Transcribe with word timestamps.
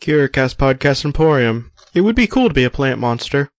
CurioCast 0.00 0.56
Podcast 0.56 1.04
Emporium. 1.04 1.72
It 1.92 2.00
would 2.00 2.16
be 2.16 2.26
cool 2.26 2.48
to 2.48 2.54
be 2.54 2.64
a 2.64 2.70
plant 2.70 2.98
monster. 2.98 3.50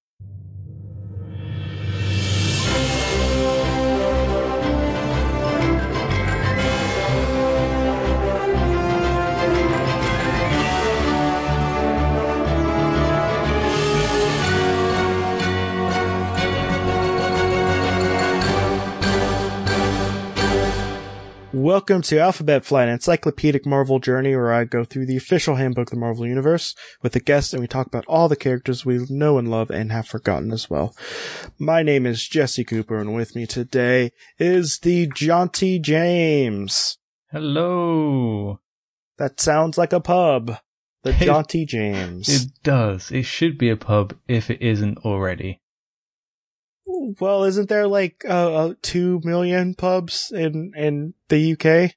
Welcome 21.61 22.01
to 22.03 22.17
Alphabet 22.17 22.65
Flight, 22.65 22.87
an 22.87 22.95
encyclopedic 22.95 23.67
Marvel 23.67 23.99
journey 23.99 24.35
where 24.35 24.51
I 24.51 24.63
go 24.63 24.83
through 24.83 25.05
the 25.05 25.15
official 25.15 25.57
handbook 25.57 25.89
of 25.89 25.91
the 25.91 25.99
Marvel 25.99 26.25
Universe 26.25 26.73
with 27.03 27.15
a 27.15 27.19
guest 27.19 27.53
and 27.53 27.61
we 27.61 27.67
talk 27.67 27.85
about 27.85 28.03
all 28.07 28.27
the 28.27 28.35
characters 28.35 28.83
we 28.83 29.05
know 29.11 29.37
and 29.37 29.47
love 29.47 29.69
and 29.69 29.91
have 29.91 30.07
forgotten 30.07 30.51
as 30.51 30.71
well. 30.71 30.95
My 31.59 31.83
name 31.83 32.07
is 32.07 32.27
Jesse 32.27 32.63
Cooper 32.63 32.97
and 32.97 33.13
with 33.13 33.35
me 33.35 33.45
today 33.45 34.09
is 34.39 34.79
the 34.79 35.05
Jaunty 35.13 35.77
James. 35.77 36.97
Hello. 37.31 38.59
That 39.19 39.39
sounds 39.39 39.77
like 39.77 39.93
a 39.93 39.99
pub. 39.99 40.57
The 41.03 41.11
It- 41.11 41.27
Jaunty 41.27 41.67
James. 41.67 42.27
It 42.27 42.51
does. 42.63 43.11
It 43.11 43.25
should 43.25 43.59
be 43.59 43.69
a 43.69 43.77
pub 43.77 44.15
if 44.27 44.49
it 44.49 44.63
isn't 44.63 44.97
already. 45.05 45.60
Well, 47.19 47.43
isn't 47.43 47.69
there 47.69 47.87
like 47.87 48.23
uh, 48.27 48.53
uh, 48.53 48.73
two 48.81 49.21
million 49.23 49.73
pubs 49.75 50.31
in, 50.31 50.73
in 50.75 51.13
the 51.29 51.53
UK? 51.53 51.95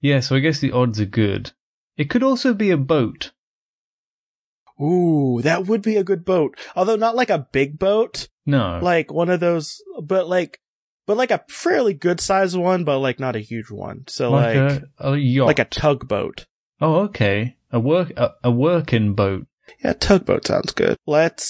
Yeah, 0.00 0.20
so 0.20 0.36
I 0.36 0.40
guess 0.40 0.60
the 0.60 0.72
odds 0.72 1.00
are 1.00 1.06
good. 1.06 1.52
It 1.96 2.08
could 2.08 2.22
also 2.22 2.54
be 2.54 2.70
a 2.70 2.76
boat. 2.76 3.32
Ooh, 4.80 5.40
that 5.42 5.66
would 5.66 5.82
be 5.82 5.96
a 5.96 6.04
good 6.04 6.24
boat. 6.24 6.58
Although 6.74 6.96
not 6.96 7.16
like 7.16 7.30
a 7.30 7.46
big 7.52 7.78
boat. 7.78 8.28
No. 8.46 8.80
like 8.82 9.12
one 9.12 9.28
of 9.28 9.38
those, 9.40 9.82
but 10.02 10.28
like, 10.28 10.60
but 11.06 11.16
like 11.16 11.30
a 11.30 11.44
fairly 11.48 11.94
good 11.94 12.20
sized 12.20 12.56
one, 12.56 12.84
but 12.84 12.98
like 12.98 13.20
not 13.20 13.36
a 13.36 13.40
huge 13.40 13.70
one. 13.70 14.04
So 14.08 14.30
like, 14.30 14.56
like, 14.56 14.82
a, 14.98 15.12
a 15.12 15.16
yacht. 15.16 15.46
like 15.46 15.58
a 15.58 15.64
tugboat. 15.66 16.46
oh, 16.80 17.00
okay. 17.02 17.56
A 17.70 17.78
work 17.78 18.12
a, 18.16 18.32
a 18.42 18.50
working 18.50 19.14
boat. 19.14 19.46
Yeah, 19.84 19.92
tugboat 19.92 20.46
sounds 20.46 20.72
good. 20.72 20.96
Let's 21.06 21.44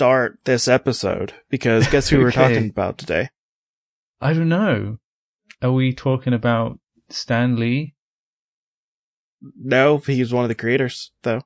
start 0.00 0.38
this 0.46 0.66
episode 0.66 1.34
because 1.50 1.86
guess 1.88 2.08
who 2.08 2.20
we're 2.20 2.32
talking 2.32 2.70
about 2.70 2.96
today? 2.96 3.28
I 4.18 4.32
don't 4.32 4.48
know. 4.48 4.96
Are 5.60 5.72
we 5.72 5.92
talking 5.92 6.32
about 6.32 6.78
Stan 7.10 7.56
Lee? 7.56 7.94
No, 9.42 9.98
he's 9.98 10.32
one 10.32 10.42
of 10.42 10.48
the 10.48 10.54
creators 10.54 11.12
though. 11.22 11.42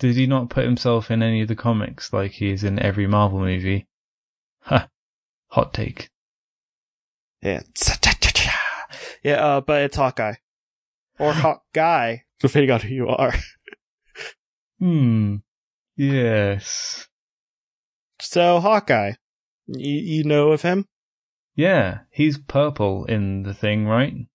Did 0.00 0.16
he 0.16 0.26
not 0.26 0.50
put 0.50 0.64
himself 0.64 1.08
in 1.08 1.22
any 1.22 1.40
of 1.42 1.46
the 1.46 1.54
comics 1.54 2.12
like 2.12 2.32
he 2.32 2.50
is 2.50 2.64
in 2.64 2.80
every 2.80 3.06
Marvel 3.06 3.38
movie? 3.38 3.86
Ha. 4.62 4.88
Hot 5.50 5.72
take. 5.72 6.10
Yeah, 7.42 7.60
yeah, 9.22 9.34
uh, 9.34 9.60
but 9.60 9.82
it's 9.82 9.96
Hawkeye 9.96 10.34
or 11.20 11.32
Hawk 11.32 11.62
Guy, 11.72 12.24
depending 12.40 12.72
on 12.72 12.80
who 12.80 12.88
you 12.88 13.08
are. 13.08 13.34
Hmm. 14.80 15.36
Yes. 15.96 17.08
So 18.30 18.60
Hawkeye, 18.60 19.12
you, 19.66 19.96
you 20.18 20.22
know 20.24 20.52
of 20.52 20.60
him? 20.60 20.86
Yeah, 21.56 22.00
he's 22.10 22.36
purple 22.36 23.06
in 23.06 23.42
the 23.42 23.54
thing, 23.54 23.86
right? 23.86 24.26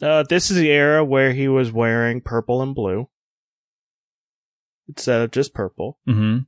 Uh, 0.00 0.22
this 0.22 0.52
is 0.52 0.56
the 0.56 0.70
era 0.70 1.04
where 1.04 1.32
he 1.32 1.48
was 1.48 1.72
wearing 1.72 2.20
purple 2.20 2.62
and 2.62 2.76
blue 2.76 3.08
instead 4.88 5.20
of 5.22 5.32
just 5.32 5.52
purple, 5.52 5.98
Mm-hmm. 6.08 6.42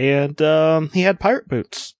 and 0.00 0.40
um, 0.42 0.88
he 0.94 1.02
had 1.02 1.20
pirate 1.20 1.46
boots. 1.46 1.94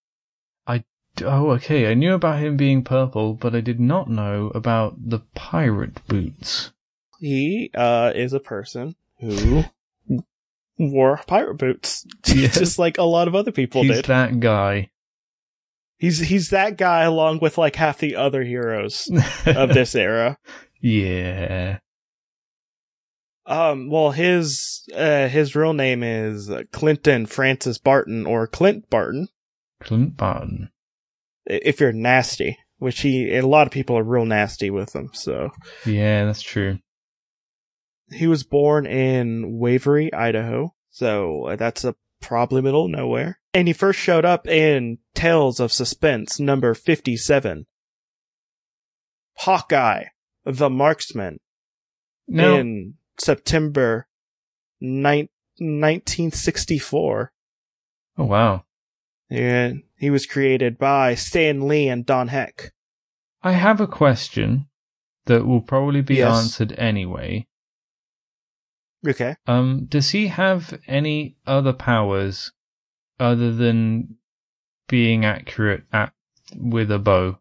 I 0.67 0.85
oh, 1.23 1.51
okay. 1.51 1.91
I 1.91 1.95
knew 1.95 2.15
about 2.15 2.39
him 2.41 2.57
being 2.57 2.83
purple, 2.83 3.35
but 3.35 3.55
I 3.55 3.61
did 3.61 3.79
not 3.79 4.09
know 4.09 4.51
about 4.55 5.11
the 5.11 5.21
pirate 5.35 6.01
boots. 6.09 6.73
He 7.21 7.71
uh 7.75 8.13
is 8.15 8.33
a 8.33 8.41
person 8.41 8.97
who 9.21 9.65
wore 10.79 11.21
pirate 11.27 11.55
boots, 11.59 12.07
Yes. 12.27 12.59
just 12.59 12.79
like 12.79 12.99
a 12.99 13.03
lot 13.03 13.29
of 13.29 13.35
other 13.35 13.53
people 13.53 13.83
did. 13.83 13.89
He's 13.89 13.97
did. 13.99 14.05
that 14.07 14.41
guy. 14.41 14.91
he's 15.99 16.19
he's 16.21 16.51
that 16.51 16.77
guy 16.77 17.03
along 17.03 17.41
with 17.41 17.57
like 17.59 17.77
half 17.77 17.99
the 17.99 18.17
other 18.17 18.43
heroes 18.43 19.09
of 19.47 19.71
this 19.75 19.95
era. 19.95 20.37
yeah. 20.81 21.79
Um, 23.49 23.91
well, 23.91 24.11
his 24.11 24.89
uh 24.95 25.29
his 25.29 25.55
real 25.55 25.73
name 25.73 26.03
is 26.03 26.51
Clinton 26.73 27.27
Francis 27.27 27.79
Barton 27.79 28.27
or 28.27 28.47
Clint 28.49 28.91
Barton. 28.91 29.29
Clint 29.81 30.17
Barton. 30.17 30.71
If 31.47 31.79
you're 31.79 31.93
nasty, 31.93 32.59
which 32.79 33.01
he 33.03 33.37
a 33.37 33.47
lot 33.47 33.69
of 33.69 33.73
people 33.73 33.97
are 33.97 34.03
real 34.03 34.25
nasty 34.25 34.69
with 34.71 34.95
him. 34.97 35.11
So 35.13 35.51
Yeah, 35.85 36.25
that's 36.25 36.43
true. 36.43 36.79
He 38.11 38.27
was 38.27 38.45
born 38.45 38.87
in 38.87 39.59
Waverly, 39.59 40.13
Idaho. 40.13 40.75
So 40.91 41.47
uh, 41.47 41.57
that's 41.57 41.85
a 41.85 41.95
probably 42.21 42.63
middle 42.63 42.89
nowhere. 42.89 43.41
And 43.53 43.69
he 43.69 43.75
first 43.75 43.99
showed 43.99 44.25
up 44.25 44.47
in 44.47 44.99
Tales 45.15 45.61
of 45.61 45.73
Suspense 45.73 46.39
number 46.39 46.73
57. 46.75 47.67
Hawkeye, 49.39 50.05
the 50.45 50.71
marksman, 50.71 51.39
Now, 52.29 52.55
in 52.57 52.95
September 53.19 54.09
nine- 54.81 55.29
1964. 55.59 57.33
oh 58.19 58.25
wow. 58.25 58.65
And 59.29 59.83
he 59.99 60.11
was 60.11 60.27
created 60.27 60.79
by 60.79 61.15
Stan 61.17 61.67
Lee 61.67 61.89
and 61.89 62.07
Don 62.07 62.29
Heck. 62.29 62.73
I 63.43 63.53
have 63.53 63.81
a 63.81 63.87
question 63.87 64.69
that 65.27 65.47
will 65.47 65.61
probably 65.61 66.01
be 66.03 66.17
Yes. 66.17 66.37
answered 66.45 66.73
anyway. 66.79 67.47
Okay. 69.07 69.37
Um, 69.47 69.87
does 69.87 70.11
he 70.11 70.29
have 70.29 70.79
any 70.87 71.37
other 71.47 71.73
powers 71.73 72.53
other 73.21 73.53
than 73.53 74.17
being 74.89 75.25
accurate 75.25 75.85
at 75.93 76.13
with 76.55 76.91
a 76.91 76.99
bow? 76.99 77.39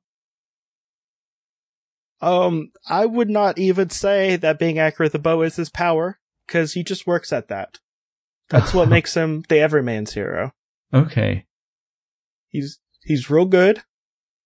Um, 2.22 2.72
I 2.88 3.06
would 3.06 3.30
not 3.30 3.58
even 3.58 3.90
say 3.90 4.36
that 4.38 4.60
being 4.60 4.80
accurate 4.80 5.08
with 5.08 5.14
the 5.14 5.20
bow 5.20 5.42
is 5.42 5.58
his 5.58 5.70
power, 5.70 6.20
because 6.48 6.74
he 6.74 6.84
just 6.84 7.06
works 7.06 7.34
at 7.34 7.50
that. 7.50 7.80
That's 8.50 8.74
what 8.74 8.90
makes 8.90 9.16
him 9.16 9.44
the 9.50 9.60
everyman's 9.60 10.14
hero. 10.14 10.54
Okay. 10.94 11.46
He's 12.50 12.80
he's 13.04 13.30
real 13.30 13.46
good 13.46 13.84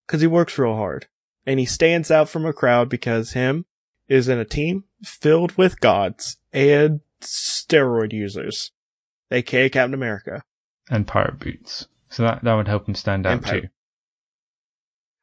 because 0.05 0.21
he 0.21 0.27
works 0.27 0.57
real 0.57 0.75
hard, 0.75 1.07
and 1.45 1.59
he 1.59 1.65
stands 1.65 2.09
out 2.09 2.27
from 2.27 2.45
a 2.45 2.53
crowd 2.53 2.89
because 2.89 3.33
him 3.33 3.65
is 4.07 4.27
in 4.27 4.39
a 4.39 4.45
team 4.45 4.85
filled 5.03 5.55
with 5.57 5.79
gods 5.79 6.37
and 6.51 7.01
steroid 7.21 8.13
users, 8.13 8.71
aka 9.31 9.69
Captain 9.69 9.93
America. 9.93 10.43
And 10.89 11.07
pirate 11.07 11.39
boots. 11.39 11.87
So 12.09 12.23
that, 12.23 12.43
that 12.43 12.53
would 12.53 12.67
help 12.67 12.87
him 12.87 12.95
stand 12.95 13.27
out 13.27 13.41
pirate- 13.41 13.61
too. 13.61 13.67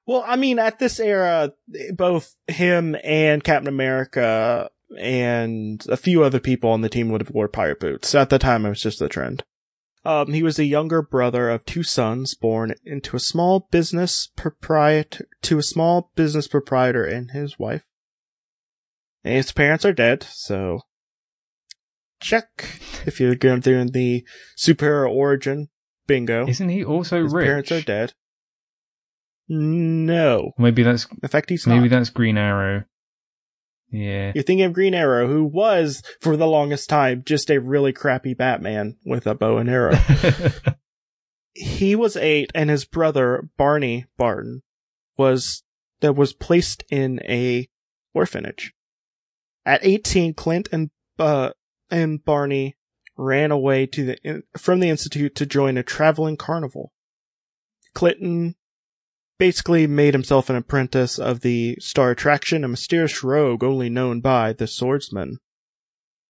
Well, 0.07 0.25
I 0.25 0.37
mean, 0.37 0.61
at 0.61 0.79
this 0.79 1.01
era, 1.01 1.53
both 1.93 2.37
him 2.47 2.97
and 3.03 3.43
Captain 3.43 3.67
America 3.67 4.71
and 4.97 5.85
a 5.89 5.97
few 5.97 6.23
other 6.23 6.39
people 6.39 6.71
on 6.71 6.81
the 6.81 6.89
team 6.89 7.09
would 7.11 7.23
have 7.23 7.31
wore 7.31 7.49
pirate 7.49 7.81
boots. 7.81 8.15
At 8.15 8.31
the 8.31 8.39
time, 8.39 8.65
it 8.65 8.69
was 8.69 8.81
just 8.81 9.01
the 9.01 9.09
trend. 9.09 9.43
Um, 10.05 10.33
he 10.33 10.45
was 10.45 10.57
the 10.57 10.65
younger 10.65 11.03
brother 11.03 11.51
of 11.51 11.65
two 11.65 11.83
sons 11.83 12.35
born 12.35 12.75
into 12.85 13.17
a 13.17 13.21
small 13.21 13.67
business 13.73 14.29
proprietor, 14.37 15.27
to 15.43 15.59
a 15.59 15.65
small 15.65 16.13
business 16.15 16.47
proprietor 16.47 17.05
and 17.05 17.33
his 17.33 17.59
wife. 17.59 17.83
And 19.25 19.35
his 19.35 19.51
parents 19.51 19.85
are 19.85 19.93
dead, 19.93 20.23
so 20.23 20.83
check 22.27 22.81
if 23.07 23.21
you're 23.21 23.35
going 23.37 23.63
through 23.63 23.87
the 23.91 24.25
superhero 24.59 25.11
origin 25.11 25.69
bingo. 26.07 26.47
Isn't 26.47 26.69
he 26.69 26.85
also 26.85 27.23
his 27.23 27.33
rich? 27.33 27.47
parents 27.47 27.73
are 27.73 27.81
dead. 27.83 28.13
No. 29.49 30.53
Maybe 30.59 30.83
that's 30.83 31.07
In 31.23 31.29
fact, 31.29 31.51
he's 31.51 31.67
maybe 31.67 31.89
not. 31.89 31.91
that's 31.91 32.11
Green 32.11 32.37
Arrow. 32.37 32.85
Yeah. 33.91 34.33
You're 34.35 34.43
thinking 34.43 34.67
of 34.67 34.73
Green 34.73 34.95
Arrow, 34.95 35.29
who 35.29 35.45
was, 35.45 36.03
for 36.21 36.37
the 36.37 36.49
longest 36.49 36.89
time, 36.89 37.23
just 37.25 37.51
a 37.51 37.61
really 37.61 37.93
crappy 37.93 38.35
Batman 38.35 38.97
with 39.05 39.27
a 39.27 39.35
bow 39.37 39.59
and 39.59 39.71
arrow. 39.71 39.95
he 41.55 41.95
was 41.95 42.17
eight, 42.17 42.51
and 42.53 42.69
his 42.69 42.85
brother, 42.85 43.49
Barney 43.57 44.07
Barton, 44.19 44.63
was, 45.17 45.63
that 46.01 46.17
was 46.17 46.33
placed 46.33 46.83
in 46.91 47.21
a 47.23 47.69
orphanage. 48.13 48.73
At 49.65 49.85
18, 49.85 50.35
Clint 50.35 50.69
and, 50.73 50.91
uh, 51.21 51.51
and 51.91 52.25
Barney 52.25 52.77
ran 53.17 53.51
away 53.51 53.87
to 53.87 54.05
the, 54.05 54.19
in, 54.23 54.43
from 54.57 54.81
the 54.81 54.91
Institute 54.91 55.35
to 55.37 55.47
join 55.47 55.77
a 55.77 55.83
traveling 55.83 56.37
carnival. 56.37 56.93
Clinton 57.95 58.57
basically 59.39 59.87
made 59.87 60.15
himself 60.15 60.51
an 60.51 60.57
apprentice 60.57 61.19
of 61.19 61.41
the 61.41 61.77
star 61.81 62.11
attraction, 62.11 62.65
a 62.65 62.69
mysterious 62.69 63.23
rogue 63.23 63.63
only 63.63 63.89
known 63.89 64.21
by 64.21 64.53
the 64.53 64.67
swordsman. 64.67 65.39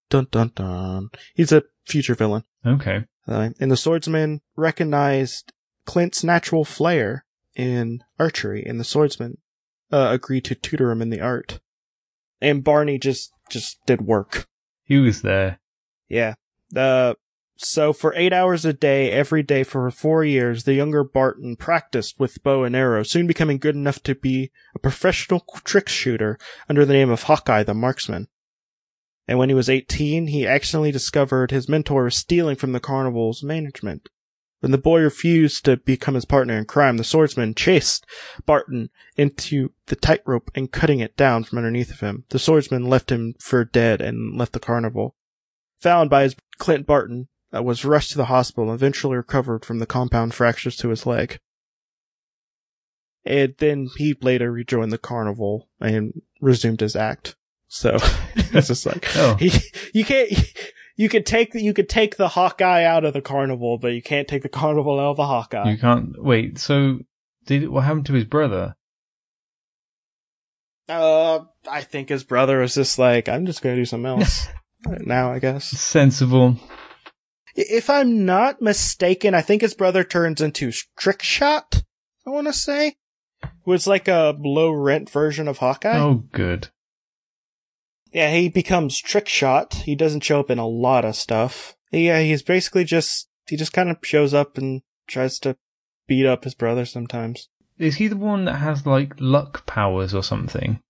Dun 0.09 0.29
dun 0.31 0.53
dun. 0.55 1.11
He's 1.35 1.53
a 1.53 1.65
future 1.85 2.15
villain. 2.15 2.45
Okay. 2.65 3.05
Uh, 3.27 3.51
and 3.59 3.71
the 3.71 3.77
swordsman 3.77 4.41
recognized 4.57 5.53
Clint's 5.85 6.23
natural 6.23 6.65
flair 6.65 7.25
in 7.57 8.05
archery, 8.19 8.65
and 8.65 8.79
the 8.79 8.85
swordsman 8.85 9.39
uh, 9.93 10.09
agreed 10.11 10.45
to 10.45 10.55
tutor 10.55 10.91
him 10.91 11.03
in 11.03 11.11
the 11.11 11.21
art. 11.21 11.61
And 12.41 12.63
Barney 12.63 12.99
just 12.99 13.33
just 13.51 13.79
did 13.87 14.03
work. 14.03 14.47
He 14.87 14.99
was 14.99 15.23
there. 15.23 15.59
Yeah. 16.09 16.35
Uh, 16.75 17.15
so 17.57 17.93
for 17.93 18.15
eight 18.15 18.33
hours 18.33 18.65
a 18.65 18.73
day, 18.73 19.11
every 19.11 19.43
day 19.43 19.65
for 19.65 19.91
four 19.91 20.25
years, 20.25 20.65
the 20.65 20.75
younger 20.75 21.03
Barton 21.03 21.57
practiced 21.57 22.21
with 22.21 22.43
bow 22.43 22.65
and 22.65 22.77
arrow, 22.77 23.03
soon 23.03 23.27
becoming 23.27 23.59
good 23.59 23.75
enough 23.75 24.03
to 24.05 24.15
be 24.15 24.51
a 24.75 24.79
professional 24.79 25.45
trick 25.65 25.89
shooter 25.89 26.39
under 26.69 26.85
the 26.85 26.93
name 26.93 27.11
of 27.11 27.25
Hawkeye 27.25 27.65
the 27.65 27.75
Marksman. 27.75 28.29
And 29.27 29.39
when 29.39 29.49
he 29.49 29.55
was 29.55 29.69
18, 29.69 30.29
he 30.29 30.47
accidentally 30.47 30.93
discovered 30.93 31.51
his 31.51 31.69
mentor 31.69 32.05
was 32.05 32.17
stealing 32.17 32.57
from 32.57 32.73
the 32.73 32.81
carnival's 32.81 33.43
management. 33.43 34.09
When 34.61 34.73
the 34.73 34.79
boy 34.79 35.01
refused 35.01 35.65
to 35.67 35.77
become 35.77 36.15
his 36.15 36.25
partner 36.25 36.57
in 36.57 36.65
crime, 36.65 36.97
the 36.97 37.05
swordsman 37.05 37.55
chased 37.55 38.07
Barton 38.47 38.91
into 39.17 39.73
the 39.87 39.97
tightrope 39.97 40.51
and 40.55 40.73
cutting 40.73 41.01
it 41.01 41.17
down 41.17 41.45
from 41.45 41.59
underneath 41.59 41.91
of 41.91 42.01
him. 42.01 42.25
The 42.31 42.39
swordsman 42.39 42.87
left 42.87 43.13
him 43.13 43.35
for 43.39 43.65
dead 43.65 44.01
and 44.01 44.37
left 44.37 44.53
the 44.53 44.61
carnival. 44.61 45.15
Found 45.81 46.09
by 46.09 46.23
his 46.23 46.37
Clint 46.59 46.87
Barton, 46.87 47.29
uh, 47.55 47.63
was 47.63 47.85
rushed 47.85 48.11
to 48.13 48.17
the 48.17 48.25
hospital 48.27 48.71
and 48.71 48.75
eventually 48.75 49.17
recovered 49.17 49.65
from 49.65 49.79
the 49.79 49.87
compound 49.87 50.35
fractures 50.35 50.77
to 50.77 50.89
his 50.89 51.07
leg. 51.07 51.39
And 53.25 53.55
then 53.59 53.89
he 53.97 54.17
later 54.21 54.51
rejoined 54.51 54.93
the 54.93 54.99
carnival 54.99 55.69
and 55.81 56.23
resumed 56.41 56.81
his 56.81 56.97
act. 56.97 57.37
So 57.69 57.97
it's 58.37 58.69
just 58.69 58.87
like 58.87 59.07
Oh. 59.17 59.35
he, 59.37 59.53
you 59.93 60.05
can't. 60.05 60.33
You 60.97 61.09
could 61.09 61.27
take 61.27 61.53
the, 61.53 61.63
you 61.63 61.75
could 61.75 61.89
take 61.89 62.17
the 62.17 62.29
Hawkeye 62.29 62.85
out 62.85 63.05
of 63.05 63.13
the 63.13 63.21
carnival, 63.21 63.79
but 63.79 63.93
you 63.93 64.03
can't 64.03 64.27
take 64.27 64.43
the 64.43 64.49
carnival 64.61 64.99
out 64.99 65.11
of 65.11 65.17
the 65.17 65.27
Hawkeye. 65.27 65.71
You 65.71 65.79
can't 65.79 66.23
wait. 66.23 66.59
So, 66.59 67.01
did 67.45 67.69
what 67.69 67.85
happened 67.85 68.07
to 68.07 68.15
his 68.15 68.25
brother? 68.25 68.77
Uh, 70.89 71.41
I 71.71 71.83
think 71.83 72.09
his 72.09 72.25
brother 72.25 72.61
was 72.61 72.75
just 72.75 72.99
like, 72.99 73.29
I'm 73.29 73.45
just 73.45 73.61
gonna 73.61 73.77
do 73.77 73.85
something 73.85 74.07
else 74.07 74.47
now, 75.01 75.33
I 75.33 75.39
guess. 75.39 75.67
Sensible. 75.67 76.59
If 77.55 77.89
I'm 77.91 78.25
not 78.25 78.61
mistaken, 78.61 79.35
I 79.35 79.41
think 79.41 79.63
his 79.63 79.75
brother 79.75 80.05
turns 80.05 80.41
into 80.41 80.73
Trick 80.97 81.23
Shot. 81.23 81.83
I 82.27 82.31
want 82.31 82.47
to 82.47 82.53
say 82.53 82.97
was 83.65 83.87
like 83.87 84.09
a 84.09 84.37
low 84.39 84.71
rent 84.71 85.11
version 85.11 85.49
of 85.49 85.59
Hawkeye. 85.59 85.99
Oh, 85.99 86.25
good. 86.33 86.69
Yeah, 88.13 88.33
he 88.33 88.49
becomes 88.49 89.01
Trick 89.01 89.29
Shot. 89.29 89.75
He 89.75 89.95
doesn't 89.95 90.25
show 90.25 90.41
up 90.41 90.51
in 90.51 90.59
a 90.59 90.67
lot 90.67 91.05
of 91.05 91.17
stuff. 91.17 91.77
Yeah, 91.91 92.21
he's 92.21 92.43
basically 92.43 92.85
just 92.85 93.29
he 93.49 93.57
just 93.57 93.73
kind 93.73 93.91
of 93.91 93.99
shows 94.03 94.35
up 94.35 94.59
and 94.59 94.83
tries 95.07 95.39
to 95.41 95.57
beat 96.07 96.27
up 96.27 96.45
his 96.45 96.55
brother 96.55 96.85
sometimes. 96.85 97.49
Is 97.79 97.97
he 97.97 98.09
the 98.09 98.17
one 98.17 98.45
that 98.47 98.57
has 98.57 98.87
like 98.87 99.15
luck 99.19 99.67
powers 99.67 100.15
or 100.15 100.23
something? 100.23 100.81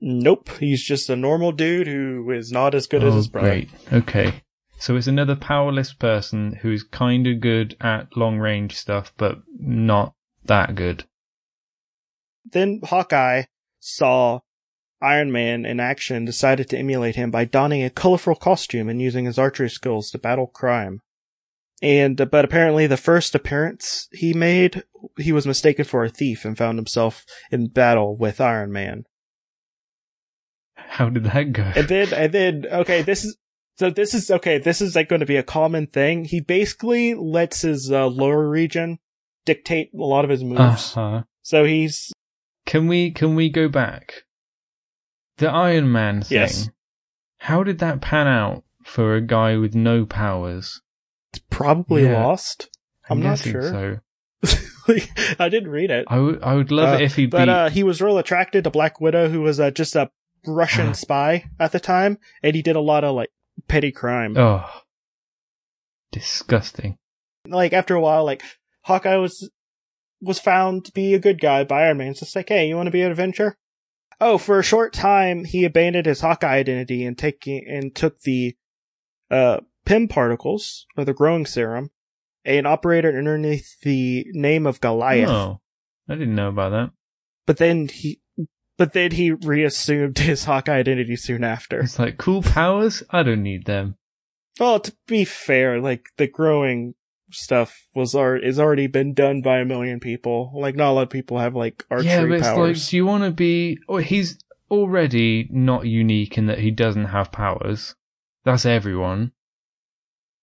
Nope, 0.00 0.48
he's 0.58 0.82
just 0.82 1.10
a 1.10 1.16
normal 1.16 1.52
dude 1.52 1.86
who 1.86 2.30
is 2.30 2.50
not 2.50 2.74
as 2.74 2.86
good 2.86 3.04
as 3.04 3.12
oh, 3.12 3.16
his 3.16 3.28
brother. 3.28 3.48
great. 3.48 3.70
Okay. 3.92 4.42
So 4.78 4.96
it's 4.96 5.06
another 5.06 5.36
powerless 5.36 5.92
person 5.92 6.54
who's 6.54 6.82
kind 6.82 7.26
of 7.26 7.40
good 7.40 7.76
at 7.82 8.16
long 8.16 8.38
range 8.38 8.76
stuff, 8.76 9.12
but 9.18 9.38
not 9.58 10.14
that 10.46 10.74
good. 10.74 11.04
Then 12.50 12.80
Hawkeye 12.82 13.44
saw 13.78 14.40
Iron 15.02 15.32
Man 15.32 15.64
in 15.64 15.80
action 15.80 16.24
decided 16.24 16.68
to 16.70 16.78
emulate 16.78 17.16
him 17.16 17.30
by 17.30 17.44
donning 17.44 17.82
a 17.82 17.90
colorful 17.90 18.34
costume 18.34 18.88
and 18.88 19.00
using 19.00 19.24
his 19.24 19.38
archery 19.38 19.70
skills 19.70 20.10
to 20.10 20.18
battle 20.18 20.46
crime. 20.46 21.00
And, 21.82 22.16
but 22.30 22.44
apparently 22.44 22.86
the 22.86 22.98
first 22.98 23.34
appearance 23.34 24.08
he 24.12 24.34
made, 24.34 24.84
he 25.16 25.32
was 25.32 25.46
mistaken 25.46 25.86
for 25.86 26.04
a 26.04 26.10
thief 26.10 26.44
and 26.44 26.58
found 26.58 26.76
himself 26.76 27.24
in 27.50 27.68
battle 27.68 28.16
with 28.16 28.40
Iron 28.40 28.70
Man. 28.70 29.04
How 30.74 31.08
did 31.08 31.24
that 31.24 31.52
go? 31.52 31.72
And 31.74 31.88
then, 31.88 32.12
and 32.12 32.32
then, 32.32 32.66
okay, 32.70 33.00
this 33.00 33.24
is, 33.24 33.38
so 33.78 33.88
this 33.88 34.12
is, 34.12 34.30
okay, 34.30 34.58
this 34.58 34.82
is 34.82 34.94
like 34.94 35.08
going 35.08 35.20
to 35.20 35.26
be 35.26 35.36
a 35.36 35.42
common 35.42 35.86
thing. 35.86 36.26
He 36.26 36.40
basically 36.40 37.14
lets 37.14 37.62
his 37.62 37.90
uh, 37.90 38.08
lower 38.08 38.46
region 38.46 38.98
dictate 39.46 39.88
a 39.94 39.96
lot 39.96 40.24
of 40.24 40.30
his 40.30 40.44
moves. 40.44 40.94
Uh-huh. 40.94 41.22
So 41.42 41.64
he's, 41.64 42.12
Can 42.66 42.86
we 42.86 43.10
can 43.10 43.34
we 43.34 43.48
go 43.48 43.68
back? 43.68 44.24
The 45.40 45.50
Iron 45.50 45.90
Man 45.90 46.22
thing. 46.22 46.38
Yes. 46.38 46.70
How 47.38 47.62
did 47.64 47.78
that 47.80 48.00
pan 48.00 48.26
out 48.28 48.62
for 48.84 49.14
a 49.16 49.20
guy 49.20 49.56
with 49.56 49.74
no 49.74 50.06
powers? 50.06 50.80
It's 51.32 51.42
probably 51.50 52.04
Yeah. 52.04 52.22
lost. 52.24 52.68
I'm 53.08 53.20
not 53.20 53.38
sure. 53.38 53.62
So 53.62 53.98
I 55.38 55.48
didn't 55.48 55.70
read 55.70 55.90
it. 55.90 56.06
I 56.08 56.18
would 56.20 56.70
love 56.70 56.94
Uh, 56.94 56.96
it 56.96 57.02
if 57.02 57.16
he 57.16 57.26
but 57.26 57.46
beat. 57.46 57.48
uh, 57.50 57.68
he 57.70 57.82
was 57.82 58.00
real 58.02 58.18
attracted 58.18 58.64
to 58.64 58.70
Black 58.70 59.00
Widow, 59.00 59.28
who 59.28 59.40
was 59.40 59.58
uh, 59.60 59.70
just 59.70 59.96
a 59.96 60.10
Russian 60.46 60.94
spy 61.04 61.44
at 61.58 61.72
the 61.72 61.80
time, 61.80 62.18
and 62.42 62.54
he 62.54 62.62
did 62.62 62.76
a 62.76 62.80
lot 62.80 63.02
of 63.04 63.14
like 63.14 63.30
petty 63.68 63.92
crime. 63.92 64.36
oh, 64.36 64.68
disgusting. 66.12 66.98
Like 67.46 67.72
after 67.72 67.94
a 67.94 68.00
while, 68.00 68.24
like 68.24 68.42
Hawkeye 68.82 69.16
was 69.16 69.50
was 70.20 70.38
found 70.38 70.84
to 70.84 70.92
be 70.92 71.14
a 71.14 71.18
good 71.18 71.40
guy 71.40 71.64
by 71.64 71.84
Iron 71.86 71.98
Man. 71.98 72.08
It's 72.08 72.20
just 72.20 72.36
like, 72.36 72.48
hey, 72.48 72.68
you 72.68 72.76
want 72.76 72.86
to 72.88 72.90
be 72.92 73.02
an 73.02 73.10
adventurer? 73.10 73.56
Oh, 74.20 74.36
for 74.38 74.58
a 74.58 74.64
short 74.64 74.92
time, 74.92 75.44
he 75.44 75.64
abandoned 75.64 76.06
his 76.06 76.20
Hawkeye 76.20 76.56
identity 76.56 77.04
and 77.04 77.16
taking 77.16 77.64
and 77.66 77.94
took 77.94 78.20
the 78.20 78.56
uh 79.30 79.60
Pym 79.86 80.08
particles 80.08 80.86
or 80.96 81.04
the 81.04 81.14
growing 81.14 81.46
serum 81.46 81.90
and 82.44 82.66
operated 82.66 83.16
underneath 83.16 83.80
the 83.80 84.26
name 84.32 84.66
of 84.66 84.80
Goliath. 84.80 85.28
Oh, 85.28 85.60
I 86.08 86.14
didn't 86.14 86.34
know 86.34 86.48
about 86.48 86.70
that. 86.70 86.90
But 87.46 87.56
then 87.56 87.88
he, 87.88 88.20
but 88.76 88.92
then 88.92 89.12
he 89.12 89.32
reassumed 89.32 90.18
his 90.18 90.44
Hawkeye 90.44 90.76
identity 90.76 91.16
soon 91.16 91.44
after. 91.44 91.80
It's 91.80 91.98
like 91.98 92.18
cool 92.18 92.42
powers. 92.42 93.02
I 93.10 93.22
don't 93.22 93.42
need 93.42 93.64
them. 93.64 93.96
Well, 94.58 94.80
to 94.80 94.94
be 95.06 95.24
fair, 95.24 95.80
like 95.80 96.08
the 96.18 96.26
growing 96.26 96.94
stuff 97.30 97.86
was 97.94 98.14
already 98.14 98.46
is 98.46 98.58
already 98.58 98.86
been 98.86 99.14
done 99.14 99.42
by 99.42 99.58
a 99.58 99.64
million 99.64 100.00
people. 100.00 100.52
Like 100.54 100.76
not 100.76 100.90
a 100.90 100.92
lot 100.92 101.02
of 101.02 101.10
people 101.10 101.38
have 101.38 101.54
like 101.54 101.84
archery 101.90 102.08
yeah, 102.08 102.22
but 102.22 102.32
it's 102.32 102.46
powers. 102.46 102.84
like, 102.84 102.90
do 102.90 102.96
you 102.96 103.06
want 103.06 103.24
to 103.24 103.30
be? 103.30 103.78
Oh, 103.88 103.98
he's 103.98 104.38
already 104.70 105.48
not 105.50 105.86
unique 105.86 106.38
in 106.38 106.46
that 106.46 106.58
he 106.58 106.70
doesn't 106.70 107.06
have 107.06 107.32
powers. 107.32 107.94
That's 108.44 108.66
everyone. 108.66 109.32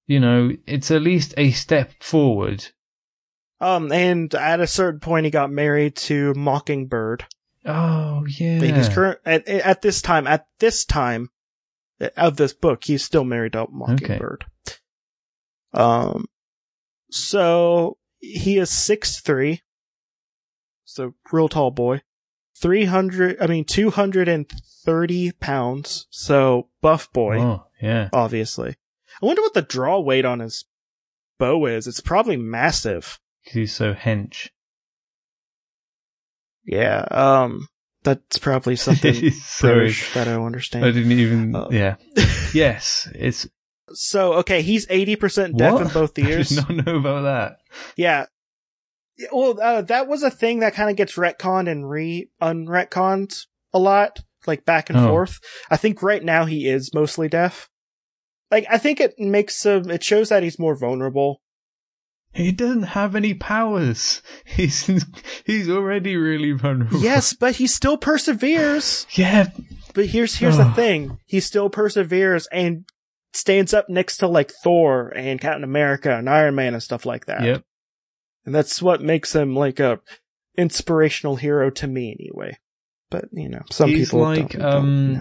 You 0.06 0.20
know, 0.20 0.52
it's 0.66 0.92
at 0.92 1.02
least 1.02 1.34
a 1.38 1.52
step 1.52 1.92
forward. 2.02 2.66
um, 3.60 3.92
and 3.92 4.34
at 4.36 4.60
a 4.60 4.68
certain 4.68 5.00
point, 5.00 5.26
he 5.26 5.32
got 5.32 5.52
married 5.52 5.96
to 5.98 6.34
Mockingbird. 6.36 7.26
Oh 7.66 8.26
yeah. 8.26 8.60
Like, 8.62 8.76
He's 8.76 8.90
current 8.90 9.20
at, 9.26 9.48
at 9.48 9.82
this 9.82 10.02
time. 10.02 10.28
At 10.28 10.48
this 10.60 10.86
time 10.86 11.30
of 12.16 12.38
this 12.38 12.54
book, 12.54 12.84
he's 12.86 13.04
still 13.04 13.26
married 13.26 13.54
to 13.54 13.68
Mockingbird. 13.70 14.46
Okay. 14.68 14.78
Um, 15.74 16.28
so 17.10 17.98
he 18.20 18.58
is 18.58 18.70
six 18.70 19.20
three. 19.20 19.62
So 20.86 21.14
real 21.32 21.50
tall 21.50 21.72
boy. 21.72 22.02
300, 22.60 23.38
I 23.40 23.46
mean, 23.46 23.66
230 23.66 25.32
pounds. 25.34 26.08
So 26.10 26.70
buff 26.82 27.12
boy, 27.14 27.40
Oh 27.40 27.66
yeah. 27.80 28.10
obviously. 28.12 28.76
I 29.22 29.26
wonder 29.26 29.44
what 29.44 29.54
the 29.54 29.62
draw 29.62 30.00
weight 30.00 30.26
on 30.26 30.40
his 30.40 30.66
bow 31.38 31.68
is. 31.68 31.86
It's 31.86 32.00
probably 32.02 32.36
massive. 32.38 33.20
he's 33.44 33.74
so 33.74 33.94
hench. 33.94 34.50
Yeah. 36.66 37.06
Um, 37.12 37.68
that's 38.04 38.38
probably 38.40 38.76
something. 38.78 39.14
British 39.62 40.14
that 40.14 40.28
I 40.28 40.34
understand. 40.34 40.84
I 40.86 40.92
didn't 40.92 41.12
even. 41.12 41.56
Uh, 41.56 41.68
yeah. 41.72 41.96
Yes. 42.54 43.08
It's. 43.14 43.48
So 43.94 44.34
okay, 44.36 44.62
he's 44.62 44.86
eighty 44.90 45.16
percent 45.16 45.58
deaf 45.58 45.74
what? 45.74 45.82
in 45.84 45.88
both 45.90 46.18
ears. 46.20 46.58
I 46.58 46.62
did 46.68 46.78
not 46.78 46.86
know 46.86 46.98
about 46.98 47.22
that. 47.24 47.58
Yeah. 47.96 48.26
Well, 49.32 49.60
uh, 49.62 49.82
that 49.84 50.08
was 50.08 50.22
a 50.24 50.30
thing 50.30 50.60
that 50.60 50.74
kind 50.76 50.90
of 50.90 50.96
gets 50.96 51.16
retconned 51.16 51.70
and 51.70 51.90
re 51.90 52.30
unretconned 52.42 53.36
a 53.74 53.80
lot, 53.80 54.20
like 54.46 54.66
back 54.66 54.90
and 54.90 55.00
Oh. 55.00 55.08
forth. 55.08 55.40
I 55.72 55.78
think 55.78 56.04
right 56.04 56.24
now 56.24 56.46
he 56.46 56.68
is 56.68 56.94
mostly 56.94 57.28
deaf. 57.28 57.70
Like 58.52 58.66
I 58.70 58.78
think 58.78 59.00
it 59.00 59.18
makes 59.18 59.66
him. 59.66 59.90
It 59.90 60.04
shows 60.04 60.30
that 60.30 60.44
he's 60.44 60.60
more 60.60 60.76
vulnerable. 60.76 61.42
He 62.34 62.52
doesn't 62.52 62.84
have 62.84 63.16
any 63.16 63.34
powers. 63.34 64.22
He's 64.46 64.86
he's 65.46 65.70
already 65.70 66.16
really 66.18 66.52
vulnerable. 66.52 67.00
yes, 67.00 67.34
but 67.34 67.56
he 67.56 67.66
still 67.68 67.98
perseveres. 67.98 69.08
Yeah. 69.16 69.48
But 69.96 70.08
here's 70.08 70.36
here's 70.36 70.58
the 70.58 70.72
thing: 70.74 71.18
he 71.26 71.40
still 71.40 71.70
perseveres 71.72 72.48
and 72.52 72.86
stands 73.38 73.74
up 73.74 73.88
next 73.88 74.18
to 74.18 74.28
like 74.28 74.52
Thor 74.64 75.10
and 75.16 75.40
Captain 75.40 75.64
America 75.64 76.16
and 76.16 76.30
Iron 76.30 76.56
Man 76.56 76.74
and 76.74 76.84
stuff 76.84 77.06
like 77.06 77.26
that. 77.28 77.44
Yep. 77.44 77.64
And 78.46 78.56
that's 78.56 78.82
what 78.82 79.02
makes 79.02 79.36
him 79.36 79.56
like 79.56 79.80
a 79.80 80.00
inspirational 80.58 81.36
hero 81.36 81.70
to 81.70 81.88
me 81.88 82.16
anyway. 82.20 82.58
but 83.10 83.26
you 83.32 83.50
know, 83.50 83.64
some 83.72 83.90
He's 83.90 84.08
people 84.10 84.22
like, 84.22 84.50
don't, 84.50 84.62
um, 84.62 85.14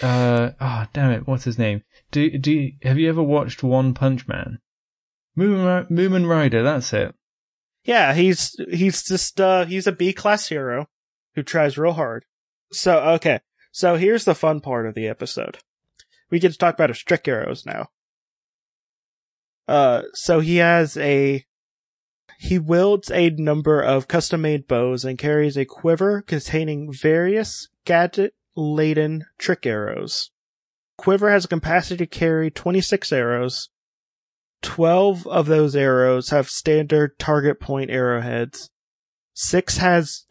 don't. 0.00 0.10
Uh, 0.10 0.52
oh, 0.60 0.86
damn 0.92 1.12
it, 1.12 1.26
what's 1.26 1.44
his 1.44 1.58
name? 1.58 1.82
Do 2.10 2.38
do 2.38 2.52
you, 2.52 2.72
have 2.82 2.98
you 2.98 3.08
ever 3.08 3.22
watched 3.22 3.62
One 3.62 3.94
Punch 3.94 4.28
Man? 4.28 4.58
Mumen, 5.36 5.90
Mumen 5.90 6.28
Rider, 6.28 6.62
that's 6.62 6.92
it. 6.92 7.14
Yeah, 7.84 8.14
he's 8.14 8.54
he's 8.70 9.02
just 9.02 9.40
uh 9.40 9.64
he's 9.64 9.86
a 9.86 9.92
B 9.92 10.12
class 10.12 10.48
hero 10.48 10.88
who 11.34 11.42
tries 11.42 11.78
real 11.78 11.94
hard. 11.94 12.24
So 12.70 12.98
okay, 13.14 13.40
so 13.72 13.96
here's 13.96 14.24
the 14.24 14.34
fun 14.34 14.60
part 14.60 14.86
of 14.86 14.94
the 14.94 15.08
episode. 15.08 15.58
We 16.32 16.40
get 16.40 16.50
to 16.50 16.58
talk 16.58 16.74
about 16.74 16.90
his 16.90 17.02
trick 17.02 17.28
arrows 17.28 17.64
now. 17.66 17.90
Uh, 19.68 20.02
so 20.14 20.40
he 20.40 20.56
has 20.56 20.96
a 20.96 21.44
he 22.38 22.58
wields 22.58 23.10
a 23.10 23.30
number 23.30 23.80
of 23.80 24.08
custom 24.08 24.40
made 24.40 24.66
bows 24.66 25.04
and 25.04 25.18
carries 25.18 25.56
a 25.56 25.66
quiver 25.66 26.22
containing 26.22 26.90
various 26.90 27.68
gadget 27.84 28.34
laden 28.56 29.26
trick 29.38 29.66
arrows. 29.66 30.30
Quiver 30.96 31.30
has 31.30 31.44
a 31.44 31.48
capacity 31.48 31.98
to 31.98 32.06
carry 32.06 32.50
26 32.50 33.12
arrows. 33.12 33.68
12 34.62 35.26
of 35.26 35.46
those 35.46 35.76
arrows 35.76 36.30
have 36.30 36.48
standard 36.48 37.18
target 37.18 37.60
point 37.60 37.90
arrowheads. 37.90 38.70
6 39.34 39.76
has 39.76 40.24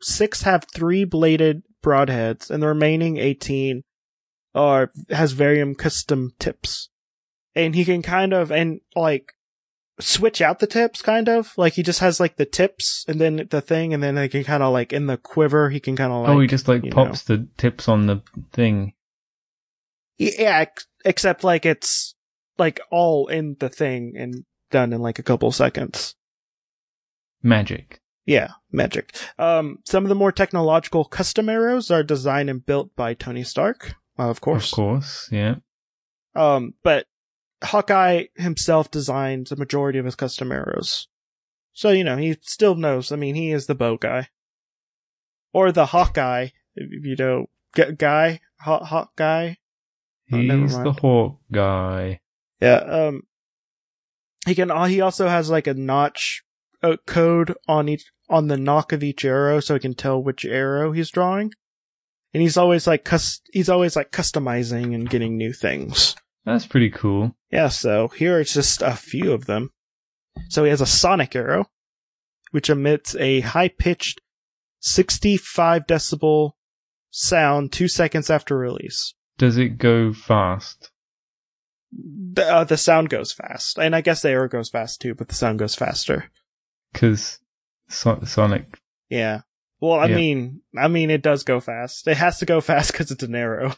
6 0.00 0.42
have 0.42 0.64
3 0.72 1.04
bladed 1.04 1.62
broadheads 1.84 2.50
and 2.50 2.62
the 2.62 2.68
remaining 2.68 3.16
18 3.16 3.82
are 4.58 4.90
has 5.10 5.32
varium 5.32 5.74
custom 5.74 6.34
tips. 6.38 6.90
And 7.54 7.74
he 7.74 7.84
can 7.84 8.02
kind 8.02 8.32
of 8.32 8.52
and 8.52 8.80
like 8.94 9.32
switch 10.00 10.40
out 10.40 10.60
the 10.60 10.66
tips 10.66 11.02
kind 11.02 11.28
of 11.28 11.52
like 11.56 11.72
he 11.72 11.82
just 11.82 11.98
has 11.98 12.20
like 12.20 12.36
the 12.36 12.46
tips 12.46 13.04
and 13.08 13.20
then 13.20 13.48
the 13.50 13.60
thing 13.60 13.92
and 13.92 14.00
then 14.00 14.14
they 14.14 14.28
can 14.28 14.44
kind 14.44 14.62
of 14.62 14.72
like 14.72 14.92
in 14.92 15.06
the 15.06 15.16
quiver 15.16 15.70
he 15.70 15.80
can 15.80 15.96
kind 15.96 16.12
of 16.12 16.22
like 16.22 16.30
oh, 16.30 16.40
he 16.40 16.46
just 16.46 16.68
like 16.68 16.88
pops 16.90 17.22
the 17.22 17.48
tips 17.56 17.88
on 17.88 18.06
the 18.06 18.22
thing. 18.52 18.92
Yeah, 20.18 20.64
except 21.04 21.44
like 21.44 21.64
it's 21.64 22.14
like 22.58 22.80
all 22.90 23.28
in 23.28 23.56
the 23.60 23.68
thing 23.68 24.14
and 24.16 24.44
done 24.70 24.92
in 24.92 25.00
like 25.00 25.18
a 25.18 25.22
couple 25.24 25.52
seconds. 25.52 26.14
Magic. 27.42 28.00
Yeah, 28.26 28.50
magic. 28.70 29.16
Um, 29.38 29.78
some 29.86 30.04
of 30.04 30.10
the 30.10 30.14
more 30.14 30.32
technological 30.32 31.04
custom 31.04 31.48
arrows 31.48 31.90
are 31.90 32.02
designed 32.02 32.50
and 32.50 32.64
built 32.64 32.94
by 32.94 33.14
Tony 33.14 33.42
Stark, 33.42 33.94
uh, 34.18 34.28
of 34.30 34.40
course. 34.40 34.72
Of 34.72 34.76
course, 34.76 35.28
yeah. 35.30 35.56
Um, 36.34 36.74
but 36.84 37.06
Hawkeye 37.64 38.24
himself 38.36 38.90
designed 38.90 39.48
the 39.48 39.56
majority 39.56 39.98
of 39.98 40.04
his 40.04 40.14
custom 40.14 40.52
arrows. 40.52 41.08
So, 41.72 41.90
you 41.90 42.04
know, 42.04 42.16
he 42.16 42.36
still 42.42 42.74
knows. 42.74 43.12
I 43.12 43.16
mean, 43.16 43.34
he 43.34 43.52
is 43.52 43.66
the 43.66 43.74
bow 43.74 43.96
guy. 43.96 44.28
Or 45.52 45.72
the 45.72 45.86
Hawkeye, 45.86 46.48
if 46.76 47.04
you 47.04 47.16
know, 47.16 47.46
g- 47.74 47.92
guy, 47.96 48.40
hawk, 48.60 48.82
hawk 48.82 49.16
guy. 49.16 49.58
Oh, 50.32 50.36
He's 50.38 50.76
the 50.78 50.92
hawk 50.92 51.38
guy. 51.50 52.20
Yeah. 52.60 52.74
Um, 52.76 53.22
he 54.46 54.54
can. 54.54 54.70
uh, 54.70 54.84
He 54.84 55.00
also 55.00 55.28
has 55.28 55.50
like 55.50 55.66
a 55.66 55.74
notch 55.74 56.42
uh, 56.82 56.96
code 57.06 57.54
on 57.66 57.88
each 57.88 58.04
on 58.28 58.48
the 58.48 58.56
nock 58.58 58.92
of 58.92 59.02
each 59.02 59.24
arrow, 59.24 59.58
so 59.60 59.74
he 59.74 59.80
can 59.80 59.94
tell 59.94 60.22
which 60.22 60.44
arrow 60.44 60.92
he's 60.92 61.10
drawing. 61.10 61.52
And 62.34 62.42
he's 62.42 62.56
always 62.56 62.86
like 62.86 63.04
cus- 63.04 63.40
He's 63.52 63.68
always 63.68 63.96
like 63.96 64.10
customizing 64.12 64.94
and 64.94 65.08
getting 65.08 65.36
new 65.36 65.52
things. 65.52 66.14
That's 66.44 66.66
pretty 66.66 66.90
cool. 66.90 67.34
Yeah. 67.50 67.68
So 67.68 68.08
here 68.08 68.38
are 68.38 68.44
just 68.44 68.82
a 68.82 68.92
few 68.96 69.32
of 69.32 69.46
them. 69.46 69.70
So 70.48 70.64
he 70.64 70.70
has 70.70 70.80
a 70.80 70.86
sonic 70.86 71.34
arrow, 71.34 71.66
which 72.52 72.70
emits 72.70 73.14
a 73.16 73.40
high 73.40 73.68
pitched, 73.68 74.20
sixty-five 74.80 75.86
decibel 75.86 76.52
sound 77.10 77.72
two 77.72 77.88
seconds 77.88 78.30
after 78.30 78.56
release. 78.56 79.14
Does 79.38 79.56
it 79.56 79.78
go 79.78 80.12
fast? 80.12 80.90
The, 81.90 82.44
uh, 82.44 82.64
the 82.64 82.76
sound 82.76 83.08
goes 83.08 83.32
fast, 83.32 83.78
and 83.78 83.96
I 83.96 84.02
guess 84.02 84.20
the 84.22 84.28
arrow 84.30 84.48
goes 84.48 84.68
fast 84.68 85.00
too, 85.00 85.14
but 85.14 85.28
the 85.28 85.34
sound 85.34 85.58
goes 85.58 85.74
faster. 85.74 86.30
Because 86.92 87.38
so- 87.88 88.20
Sonic. 88.24 88.78
Yeah. 89.08 89.40
Well, 89.80 89.98
I 89.98 90.06
Yeah. 90.06 90.16
mean, 90.16 90.60
I 90.76 90.88
mean, 90.88 91.10
it 91.10 91.22
does 91.22 91.44
go 91.44 91.60
fast. 91.60 92.06
It 92.08 92.16
has 92.16 92.38
to 92.38 92.46
go 92.46 92.60
fast 92.70 92.92
because 92.92 93.10
it's 93.10 93.22
an 93.22 93.34
arrow. 93.34 93.74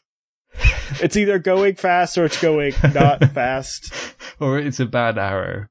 It's 1.01 1.17
either 1.17 1.39
going 1.39 1.77
fast 1.77 2.19
or 2.19 2.25
it's 2.25 2.41
going 2.43 2.75
not 2.93 3.25
fast. 3.33 3.95
or 4.41 4.59
it's 4.59 4.81
a 4.81 4.87
bad 4.87 5.19
arrow. 5.19 5.69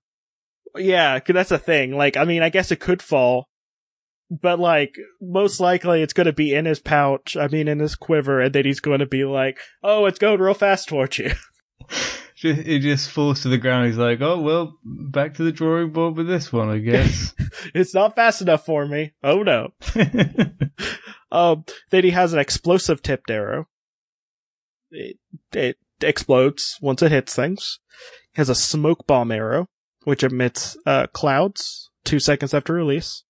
Yeah, 0.78 1.20
'cause 1.20 1.34
that's 1.34 1.52
a 1.52 1.58
thing. 1.60 1.92
Like, 1.92 2.16
I 2.16 2.24
mean, 2.24 2.42
I 2.42 2.48
guess 2.50 2.72
it 2.72 2.80
could 2.80 3.02
fall, 3.02 3.50
but 4.32 4.60
like, 4.60 4.96
most 5.20 5.60
likely 5.60 6.02
it's 6.02 6.14
going 6.14 6.28
to 6.28 6.32
be 6.34 6.54
in 6.56 6.64
his 6.64 6.80
pouch. 6.80 7.36
I 7.36 7.48
mean, 7.50 7.68
in 7.68 7.80
his 7.80 7.96
quiver, 7.96 8.40
and 8.40 8.54
then 8.56 8.64
he's 8.64 8.80
going 8.80 9.00
to 9.00 9.06
be 9.06 9.26
like, 9.26 9.60
"Oh, 9.84 10.06
it's 10.06 10.20
going 10.20 10.40
real 10.40 10.54
fast 10.54 10.88
towards 10.88 11.18
you." 11.18 11.32
Ju- 12.40 12.64
It 12.66 12.80
just 12.80 13.10
falls 13.12 13.42
to 13.42 13.50
the 13.50 13.58
ground. 13.58 13.88
He's 13.88 13.98
like, 13.98 14.22
oh, 14.22 14.40
well, 14.40 14.78
back 14.84 15.34
to 15.36 15.44
the 15.44 15.52
drawing 15.52 15.92
board 15.92 16.16
with 16.16 16.28
this 16.28 16.52
one, 16.54 16.70
I 16.70 16.78
guess. 16.80 17.34
it's 17.76 17.94
not 17.94 18.16
fast 18.16 18.42
enough 18.42 18.66
for 18.66 18.86
me. 18.88 19.14
Oh 19.24 19.44
no. 19.44 19.74
Um, 21.32 21.64
then 21.92 22.04
he 22.04 22.10
has 22.10 22.34
an 22.34 22.40
explosive 22.40 23.04
tipped 23.04 23.30
arrow. 23.30 23.68
It, 24.90 25.18
it 25.54 25.78
explodes 26.02 26.76
once 26.82 27.04
it 27.04 27.12
hits 27.12 27.36
things. 27.36 27.80
He 28.34 28.40
has 28.40 28.50
a 28.50 28.56
smoke 28.56 29.06
bomb 29.06 29.32
arrow, 29.32 29.68
which 30.06 30.24
emits 30.24 30.76
uh, 30.86 31.08
clouds 31.14 31.92
two 32.04 32.20
seconds 32.20 32.54
after 32.54 32.74
release. 32.74 33.26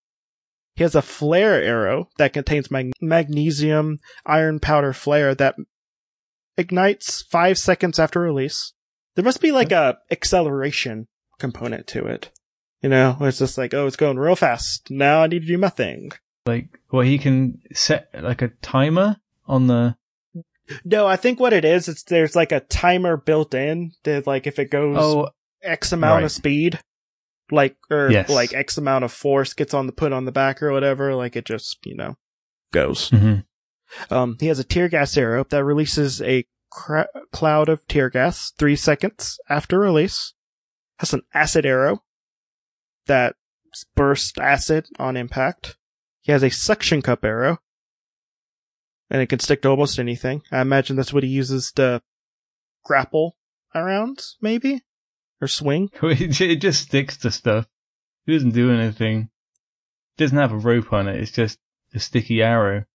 He 0.76 0.84
has 0.84 0.96
a 0.96 1.02
flare 1.02 1.62
arrow 1.62 2.08
that 2.18 2.32
contains 2.32 2.72
mag- 2.72 2.94
magnesium 3.02 3.98
iron 4.26 4.62
powder 4.62 4.94
flare 4.94 5.36
that 5.36 5.56
ignites 6.58 7.22
five 7.24 7.58
seconds 7.58 8.00
after 8.00 8.22
release. 8.22 8.74
There 9.16 9.26
must 9.26 9.42
be 9.42 9.52
like 9.52 9.72
a 9.72 9.98
acceleration 10.12 11.08
component 11.40 11.88
to 11.88 12.06
it. 12.06 12.32
You 12.82 12.90
know, 12.90 13.14
where 13.18 13.28
it's 13.30 13.40
just 13.40 13.58
like, 13.58 13.74
oh, 13.74 13.88
it's 13.88 13.98
going 13.98 14.18
real 14.18 14.36
fast. 14.38 14.90
Now 14.90 15.24
I 15.24 15.28
need 15.28 15.42
to 15.42 15.48
do 15.48 15.58
my 15.58 15.68
thing. 15.70 16.12
like, 16.46 16.80
well, 16.92 17.02
he 17.02 17.18
can 17.18 17.62
set 17.74 18.10
like 18.14 18.42
a 18.42 18.48
timer 18.62 19.18
on 19.48 19.68
the. 19.68 19.96
No, 20.86 21.06
I 21.08 21.16
think 21.18 21.40
what 21.40 21.52
it 21.52 21.66
is, 21.66 21.88
it's 21.90 22.04
there's 22.04 22.36
like 22.36 22.52
a 22.52 22.60
timer 22.62 23.18
built 23.18 23.54
in 23.54 23.92
that 24.04 24.28
like 24.28 24.48
if 24.48 24.60
it 24.60 24.70
goes 24.72 24.96
Oh, 25.00 25.30
X 25.64 25.92
amount 25.92 26.18
right. 26.20 26.24
of 26.24 26.32
speed, 26.32 26.80
like 27.52 27.76
or 27.90 28.10
Yes. 28.12 28.30
like 28.30 28.54
X 28.54 28.78
amount 28.78 29.04
of 29.04 29.12
force 29.12 29.54
gets 29.54 29.74
on 29.74 29.88
the 29.88 29.92
put 29.92 30.14
on 30.14 30.26
the 30.26 30.32
back 30.32 30.62
or 30.64 30.72
whatever, 30.72 31.16
like 31.16 31.36
it 31.36 31.46
just 31.46 31.80
you 31.86 31.96
know 31.96 32.16
goes. 32.72 33.10
mhm. 33.10 33.44
Um, 34.12 34.38
he 34.40 34.46
has 34.48 34.60
a 34.60 34.64
tear 34.64 34.88
gas 34.88 35.18
arrow 35.18 35.44
that 35.50 35.64
releases 35.66 36.22
a 36.22 36.46
cloud 36.70 37.70
of 37.70 37.88
tear 37.88 38.10
gas 38.10 38.52
three 38.58 38.76
seconds 38.76 39.40
after 39.50 39.80
release. 39.80 40.34
Has 41.00 41.14
an 41.14 41.22
acid 41.34 41.66
arrow 41.66 42.04
that 43.08 43.36
bursts 43.96 44.38
acid 44.38 44.88
on 44.98 45.16
impact. 45.16 45.78
He 46.22 46.32
has 46.32 46.44
a 46.44 46.50
suction 46.50 47.02
cup 47.02 47.24
arrow, 47.24 47.60
and 49.10 49.22
it 49.22 49.28
can 49.28 49.40
stick 49.40 49.62
to 49.62 49.70
almost 49.70 49.98
anything. 49.98 50.42
I 50.52 50.62
imagine 50.62 50.96
that's 50.96 51.14
what 51.14 51.24
he 51.24 51.30
uses 51.30 51.72
to 51.74 52.02
grapple 52.84 53.38
around, 53.74 54.24
maybe, 54.42 54.84
or 55.42 55.48
swing. 55.48 55.90
it 56.04 56.58
just 56.58 56.84
sticks 56.84 57.18
to 57.18 57.32
stuff. 57.32 57.68
It 58.28 58.34
doesn't 58.34 58.52
do 58.52 58.72
anything. 58.72 59.30
It 60.18 60.22
doesn't 60.22 60.38
have 60.38 60.52
a 60.52 60.58
rope 60.58 60.92
on 60.92 61.08
it. 61.08 61.20
It's 61.20 61.32
just 61.32 61.58
a 61.94 62.00
sticky 62.00 62.42
arrow. 62.42 62.86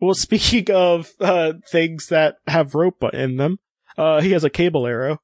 Well, 0.00 0.14
speaking 0.14 0.70
of 0.70 1.12
uh, 1.20 1.54
things 1.70 2.08
that 2.08 2.36
have 2.46 2.74
rope 2.74 3.02
in 3.12 3.36
them, 3.36 3.58
uh, 3.96 4.20
he 4.20 4.32
has 4.32 4.44
a 4.44 4.50
cable 4.50 4.86
arrow 4.86 5.20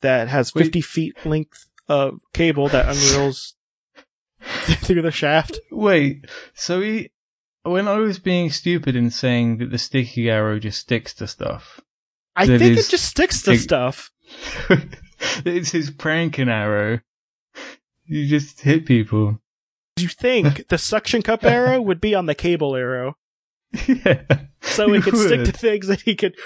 that 0.00 0.28
has 0.28 0.54
Wait. 0.54 0.64
50 0.64 0.80
feet 0.80 1.26
length 1.26 1.66
of 1.88 2.20
cable 2.32 2.68
that 2.68 2.86
unreels 2.94 3.54
through 4.40 5.02
the 5.02 5.10
shaft. 5.10 5.58
Wait, 5.70 6.26
so 6.54 6.80
he, 6.80 7.10
when 7.62 7.88
I 7.88 7.98
was 7.98 8.18
being 8.18 8.50
stupid 8.50 8.96
in 8.96 9.10
saying 9.10 9.58
that 9.58 9.70
the 9.70 9.78
sticky 9.78 10.28
arrow 10.28 10.58
just 10.58 10.80
sticks 10.80 11.14
to 11.14 11.26
stuff, 11.26 11.80
I 12.34 12.46
think 12.46 12.62
it 12.62 12.88
just 12.88 13.04
sticks 13.06 13.42
to 13.42 13.52
it- 13.52 13.58
stuff. 13.58 14.10
it's 15.44 15.70
his 15.70 15.90
pranking 15.90 16.48
arrow. 16.48 17.00
You 18.06 18.26
just 18.26 18.60
hit 18.60 18.86
people. 18.86 19.38
You 19.98 20.08
think 20.08 20.68
the 20.68 20.78
suction 20.78 21.22
cup 21.22 21.44
arrow 21.44 21.80
would 21.80 22.00
be 22.00 22.14
on 22.14 22.26
the 22.26 22.34
cable 22.34 22.74
arrow, 22.74 23.16
yeah. 23.86 24.22
so 24.60 24.92
he 24.92 25.00
could 25.00 25.16
stick 25.16 25.44
to 25.44 25.52
things 25.52 25.86
that 25.86 26.02
he 26.02 26.14
could 26.14 26.36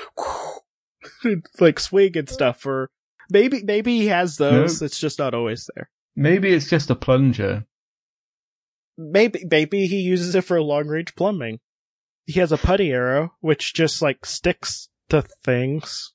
like 1.61 1.81
swing 1.81 2.17
and 2.17 2.29
stuff. 2.29 2.65
Or 2.67 2.91
maybe 3.31 3.63
maybe 3.65 3.99
he 3.99 4.07
has 4.07 4.37
those. 4.37 4.83
It's 4.83 4.99
just 4.99 5.19
not 5.19 5.35
always 5.35 5.69
there. 5.75 5.91
Maybe 6.15 6.53
it's 6.53 6.69
just 6.69 6.91
a 6.91 6.95
plunger. 6.95 7.67
Maybe 8.97 9.45
maybe 9.51 9.87
he 9.87 10.01
uses 10.01 10.35
it 10.35 10.43
for 10.43 10.61
long 10.63 10.89
range 10.89 11.15
plumbing. 11.15 11.61
He 12.25 12.41
has 12.41 12.51
a 12.51 12.57
putty 12.57 12.91
arrow, 12.91 13.35
which 13.41 13.75
just 13.75 14.03
like 14.03 14.25
sticks 14.25 14.89
to 15.11 15.23
things 15.23 16.13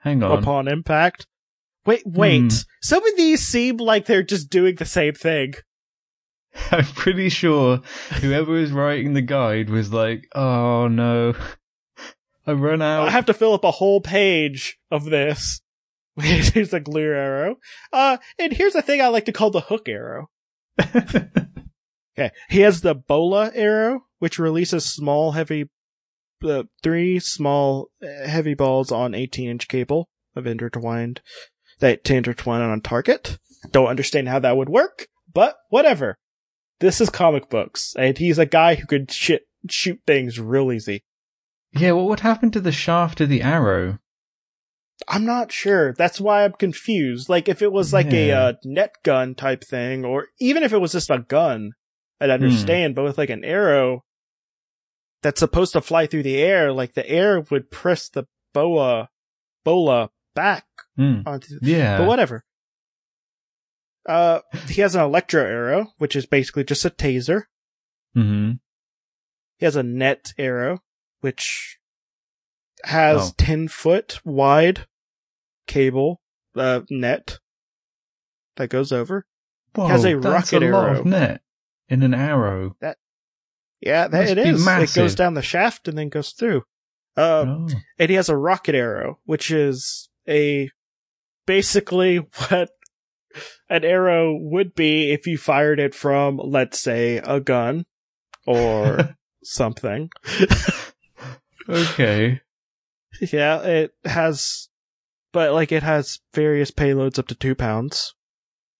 Hang 0.00 0.22
on. 0.22 0.38
upon 0.38 0.68
impact. 0.68 1.26
Wait, 1.86 2.02
wait. 2.04 2.52
Hmm. 2.52 2.58
Some 2.80 3.06
of 3.06 3.16
these 3.16 3.46
seem 3.46 3.76
like 3.78 4.06
they're 4.06 4.22
just 4.22 4.50
doing 4.50 4.76
the 4.76 4.84
same 4.84 5.14
thing. 5.14 5.54
I'm 6.70 6.84
pretty 6.84 7.28
sure 7.28 7.78
whoever 8.20 8.52
was 8.52 8.72
writing 8.72 9.14
the 9.14 9.22
guide 9.22 9.70
was 9.70 9.92
like, 9.92 10.28
"Oh 10.34 10.88
no, 10.88 11.34
I 12.46 12.52
run 12.52 12.82
out." 12.82 13.08
I 13.08 13.10
have 13.10 13.26
to 13.26 13.34
fill 13.34 13.54
up 13.54 13.64
a 13.64 13.70
whole 13.70 14.00
page 14.00 14.78
of 14.90 15.04
this. 15.04 15.60
Here's 16.20 16.70
the 16.70 16.80
glue 16.80 17.12
arrow. 17.12 17.56
Uh, 17.90 18.18
and 18.38 18.52
here's 18.52 18.74
the 18.74 18.82
thing 18.82 19.00
I 19.00 19.08
like 19.08 19.24
to 19.24 19.32
call 19.32 19.50
the 19.50 19.62
hook 19.62 19.88
arrow. 19.88 20.28
Okay. 22.18 22.30
He 22.50 22.60
has 22.60 22.82
the 22.82 22.94
Bola 22.94 23.50
arrow, 23.54 24.04
which 24.18 24.38
releases 24.38 24.84
small, 24.84 25.32
heavy, 25.32 25.70
uh, 26.44 26.64
three 26.82 27.18
small, 27.18 27.88
uh, 28.02 28.28
heavy 28.28 28.54
balls 28.54 28.92
on 28.92 29.14
18 29.14 29.48
inch 29.48 29.68
cable 29.68 30.08
of 30.36 30.46
intertwined, 30.46 31.20
that 31.80 32.04
to 32.04 32.14
intertwine 32.14 32.60
on 32.60 32.78
a 32.78 32.80
target. 32.80 33.38
Don't 33.70 33.88
understand 33.88 34.28
how 34.28 34.38
that 34.40 34.56
would 34.56 34.68
work, 34.68 35.06
but 35.32 35.56
whatever. 35.70 36.18
This 36.82 37.00
is 37.00 37.08
comic 37.10 37.48
books, 37.48 37.94
and 37.96 38.18
he's 38.18 38.38
a 38.38 38.44
guy 38.44 38.74
who 38.74 38.86
could 38.86 39.10
shit, 39.10 39.46
shoot 39.70 40.00
things 40.06 40.40
real 40.40 40.72
easy. 40.72 41.04
yeah, 41.70 41.92
what 41.92 42.06
would 42.06 42.20
happen 42.20 42.50
to 42.50 42.60
the 42.60 42.72
shaft 42.72 43.20
of 43.20 43.28
the 43.28 43.40
arrow? 43.40 43.98
I'm 45.08 45.24
not 45.24 45.52
sure. 45.52 45.94
That's 45.94 46.20
why 46.20 46.44
I'm 46.44 46.52
confused. 46.54 47.28
Like, 47.28 47.48
if 47.48 47.62
it 47.62 47.70
was 47.72 47.92
like 47.92 48.12
a 48.12 48.32
uh, 48.32 48.52
net 48.64 48.96
gun 49.04 49.34
type 49.36 49.62
thing, 49.64 50.04
or 50.04 50.26
even 50.40 50.64
if 50.64 50.72
it 50.72 50.78
was 50.80 50.90
just 50.92 51.08
a 51.08 51.20
gun, 51.20 51.70
I'd 52.20 52.30
understand. 52.30 52.96
But 52.96 53.04
with 53.04 53.16
like 53.16 53.30
an 53.30 53.44
arrow 53.44 54.04
that's 55.22 55.38
supposed 55.40 55.72
to 55.74 55.80
fly 55.80 56.06
through 56.06 56.24
the 56.24 56.42
air, 56.42 56.72
like 56.72 56.94
the 56.94 57.08
air 57.08 57.40
would 57.50 57.70
press 57.70 58.08
the 58.08 58.24
boa, 58.52 59.08
bola 59.64 60.10
back 60.34 60.66
Hmm. 60.96 61.20
onto. 61.26 61.58
Yeah. 61.62 61.98
But 61.98 62.08
whatever. 62.08 62.44
Uh, 64.08 64.40
he 64.68 64.80
has 64.80 64.94
an 64.94 65.02
electro 65.02 65.42
arrow, 65.44 65.92
which 65.98 66.16
is 66.16 66.26
basically 66.26 66.64
just 66.64 66.84
a 66.84 66.90
taser. 66.90 67.42
hmm 68.14 68.52
He 69.58 69.64
has 69.64 69.76
a 69.76 69.82
net 69.82 70.32
arrow, 70.38 70.80
which 71.20 71.78
has 72.84 73.30
Oh. 73.30 73.32
10 73.38 73.68
foot 73.68 74.18
wide 74.24 74.86
cable, 75.66 76.20
uh, 76.56 76.80
net 76.90 77.38
that 78.56 78.70
goes 78.70 78.90
over. 78.92 79.24
Whoa, 79.74 79.86
has 79.86 80.04
a 80.04 80.14
that's 80.18 80.52
rocket 80.52 80.62
a 80.64 80.70
lot 80.70 80.88
arrow. 80.90 81.00
of 81.00 81.06
net 81.06 81.42
in 81.88 82.02
an 82.02 82.12
arrow. 82.12 82.76
Yeah, 83.80 84.06
that 84.08 84.28
it. 84.28 84.38
It 84.38 84.94
goes 84.94 85.14
down 85.14 85.34
the 85.34 85.42
shaft 85.42 85.88
and 85.88 85.96
then 85.96 86.08
goes 86.08 86.30
through. 86.32 86.62
Uh, 87.16 87.44
oh. 87.46 87.68
and 87.98 88.10
he 88.10 88.16
has 88.16 88.28
a 88.28 88.36
rocket 88.36 88.74
arrow, 88.74 89.18
which 89.24 89.50
is 89.50 90.08
a, 90.28 90.70
basically 91.46 92.16
what 92.48 92.70
an 93.72 93.84
arrow 93.84 94.36
would 94.36 94.74
be 94.74 95.12
if 95.12 95.26
you 95.26 95.38
fired 95.38 95.80
it 95.80 95.94
from, 95.94 96.36
let's 96.36 96.78
say, 96.78 97.16
a 97.16 97.40
gun 97.40 97.86
or 98.46 99.16
something. 99.42 100.10
okay. 101.66 102.42
Yeah, 103.22 103.62
it 103.62 103.94
has, 104.04 104.68
but 105.32 105.52
like 105.52 105.72
it 105.72 105.82
has 105.82 106.20
various 106.34 106.70
payloads 106.70 107.18
up 107.18 107.28
to 107.28 107.34
two 107.34 107.54
pounds. 107.54 108.14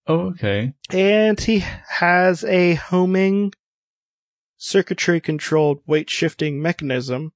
Oh, 0.07 0.33
okay. 0.33 0.75
And 0.91 1.41
he 1.41 1.61
has 1.61 2.45
a 2.45 2.75
homing 2.75 3.55
circuitry 4.59 5.21
controlled 5.21 5.79
weight 5.87 6.11
shifting 6.11 6.61
mechanism 6.61 7.33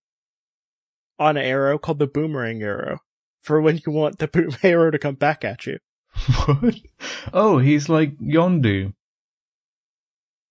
on 1.19 1.39
an 1.39 1.45
arrow 1.45 1.79
called 1.79 2.01
the 2.01 2.07
boomerang 2.07 2.63
arrow 2.63 2.99
for 3.41 3.63
when 3.63 3.81
you 3.87 3.93
want 3.93 4.19
the 4.19 4.29
boom 4.29 4.51
arrow 4.63 4.91
to 4.91 4.99
come 4.99 5.15
back 5.15 5.43
at 5.43 5.65
you. 5.65 5.79
What? 6.47 6.75
Oh, 7.33 7.59
he's 7.59 7.89
like 7.89 8.17
Yondu. 8.19 8.93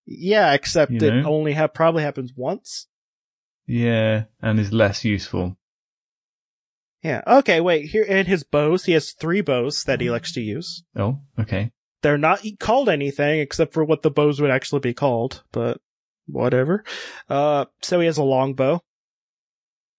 Yeah, 0.06 0.54
except 0.54 0.92
You 0.92 1.00
it 1.08 1.12
know? 1.24 1.30
only 1.30 1.54
ha- 1.54 1.68
probably 1.68 2.04
happens 2.04 2.34
once. 2.36 2.88
Yeah, 3.66 4.26
and 4.42 4.60
is 4.60 4.72
less 4.72 5.04
useful. 5.04 5.58
Yeah. 7.04 7.22
Okay, 7.28 7.62
wait. 7.62 7.88
Here 7.90 8.04
in 8.04 8.26
his 8.26 8.44
bows, 8.44 8.86
he 8.86 8.94
has 8.94 9.12
three 9.12 9.42
bows 9.42 9.84
that 9.86 10.02
he 10.02 10.10
likes 10.10 10.32
to 10.34 10.42
use. 10.42 10.84
Oh, 10.96 11.20
okay. 11.40 11.72
They're 12.02 12.18
not 12.18 12.44
called 12.60 12.90
anything 12.90 13.40
except 13.40 13.74
for 13.74 13.84
what 13.84 14.02
the 14.04 14.12
bows 14.12 14.40
would 14.40 14.52
actually 14.52 14.80
be 14.82 14.94
called, 14.94 15.44
but 15.52 15.80
whatever. 16.28 16.84
Uh, 17.30 17.66
so 17.82 18.00
he 18.00 18.06
has 18.06 18.18
a 18.18 18.24
longbow. 18.24 18.82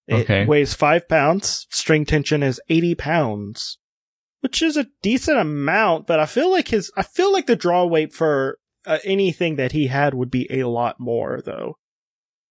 It 0.07 0.14
Okay. 0.23 0.47
weighs 0.47 0.75
five 0.75 1.09
pounds. 1.09 1.67
String 1.71 2.05
tension 2.05 2.43
is 2.45 2.61
80 2.69 2.95
pounds, 2.95 3.79
which 4.40 4.62
is 4.62 4.77
a 4.77 4.87
decent 5.03 5.38
amount, 5.38 6.07
but 6.07 6.20
I 6.20 6.27
feel 6.27 6.51
like 6.51 6.68
his, 6.68 6.90
I 6.96 7.03
feel 7.03 7.33
like 7.33 7.46
the 7.46 7.57
draw 7.57 7.85
weight 7.85 8.12
for 8.12 8.59
uh, 8.87 8.99
anything 9.05 9.57
that 9.57 9.72
he 9.72 9.88
had 9.88 10.14
would 10.14 10.31
be 10.31 10.46
a 10.51 10.68
lot 10.68 11.01
more 11.01 11.40
though. 11.44 11.79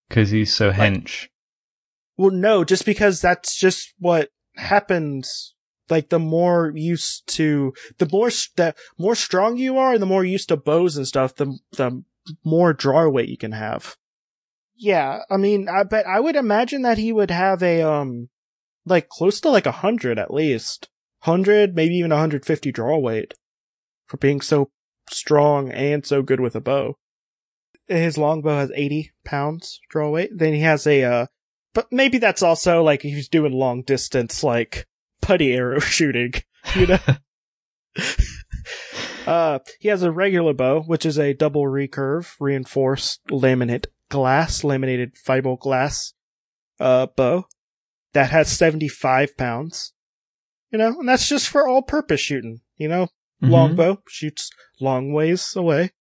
Because 0.10 0.30
he's 0.30 0.54
so 0.54 0.72
hench. 0.72 1.28
Well, 2.18 2.32
no, 2.32 2.64
just 2.64 2.86
because 2.86 3.22
that's 3.22 3.58
just 3.58 3.94
what 4.00 4.30
happens. 4.56 5.54
Like 5.90 6.10
the 6.10 6.20
more 6.20 6.72
used 6.74 7.28
to, 7.36 7.74
the 8.00 8.10
more 8.12 8.30
the 8.56 8.74
more 8.98 9.16
strong 9.16 9.58
you 9.58 9.78
are, 9.78 9.94
and 9.94 10.02
the 10.02 10.08
more 10.08 10.26
used 10.26 10.50
to 10.50 10.58
bows 10.58 10.98
and 10.98 11.08
stuff, 11.08 11.36
the 11.36 11.58
the 11.74 12.04
more 12.44 12.74
draw 12.74 13.08
weight 13.08 13.30
you 13.30 13.38
can 13.38 13.52
have. 13.52 13.96
Yeah, 14.76 15.20
I 15.30 15.38
mean, 15.38 15.70
I 15.70 15.84
bet 15.84 16.08
I 16.08 16.20
would 16.20 16.36
imagine 16.36 16.82
that 16.82 16.98
he 16.98 17.14
would 17.14 17.30
have 17.30 17.62
a 17.62 17.84
um, 17.84 18.30
like 18.86 19.10
close 19.10 19.40
to 19.42 19.50
like 19.50 19.68
a 19.68 19.72
hundred 19.72 20.18
at 20.18 20.34
least, 20.34 20.90
hundred, 21.26 21.76
maybe 21.76 21.96
even 21.96 22.12
hundred 22.12 22.46
fifty 22.46 22.72
draw 22.72 22.98
weight, 22.98 23.34
for 24.08 24.18
being 24.18 24.42
so 24.42 24.72
strong 25.10 25.72
and 25.72 26.06
so 26.06 26.22
good 26.22 26.40
with 26.40 26.56
a 26.56 26.62
bow. 26.62 26.98
His 27.88 28.18
longbow 28.18 28.58
has 28.58 28.72
eighty 28.76 29.12
pounds 29.24 29.80
draw 29.90 30.10
weight. 30.10 30.32
Then 30.34 30.54
he 30.54 30.62
has 30.62 30.88
a 30.88 31.04
uh, 31.04 31.26
but 31.74 31.92
maybe 31.92 32.18
that's 32.18 32.42
also 32.42 32.82
like 32.82 33.02
he's 33.02 33.28
doing 33.28 33.52
long 33.52 33.84
distance, 33.84 34.44
like 34.44 34.88
putty 35.22 35.54
arrow 35.54 35.80
shooting, 35.82 36.34
you 36.76 36.88
know? 36.88 37.00
uh, 39.28 39.60
he 39.80 39.90
has 39.90 40.04
a 40.04 40.12
regular 40.12 40.54
bow, 40.54 40.82
which 40.82 41.06
is 41.06 41.18
a 41.18 41.34
double 41.34 41.64
recurve, 41.64 42.34
reinforced 42.40 43.22
laminate 43.28 43.88
glass, 44.10 44.64
laminated 44.64 45.16
fiberglass, 45.16 46.14
uh, 46.80 47.08
bow 47.16 47.46
that 48.14 48.30
has 48.30 48.50
75 48.50 49.36
pounds, 49.38 49.94
you 50.76 50.80
know, 50.80 51.00
and 51.00 51.08
that's 51.08 51.30
just 51.30 51.48
for 51.48 51.66
all 51.66 51.82
purpose 51.82 52.20
shooting, 52.20 52.60
you 52.76 52.90
know? 52.90 53.08
Mhm. 53.42 53.50
Longbow 53.50 54.02
shoots 54.10 54.52
long 54.82 55.14
ways 55.14 55.56
away. 55.56 55.92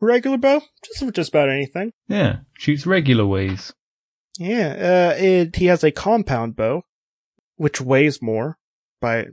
Regular 0.00 0.38
bow, 0.38 0.62
just 0.84 1.00
for 1.00 1.10
just 1.10 1.30
about 1.30 1.48
anything. 1.48 1.92
Yeah, 2.06 2.38
shoots 2.56 2.86
regular 2.86 3.26
ways. 3.26 3.72
Yeah, 4.38 5.14
uh, 5.18 5.20
it, 5.20 5.56
he 5.56 5.66
has 5.66 5.82
a 5.82 5.90
compound 5.90 6.54
bow, 6.54 6.84
which 7.56 7.80
weighs 7.80 8.22
more 8.22 8.56
by, 9.00 9.26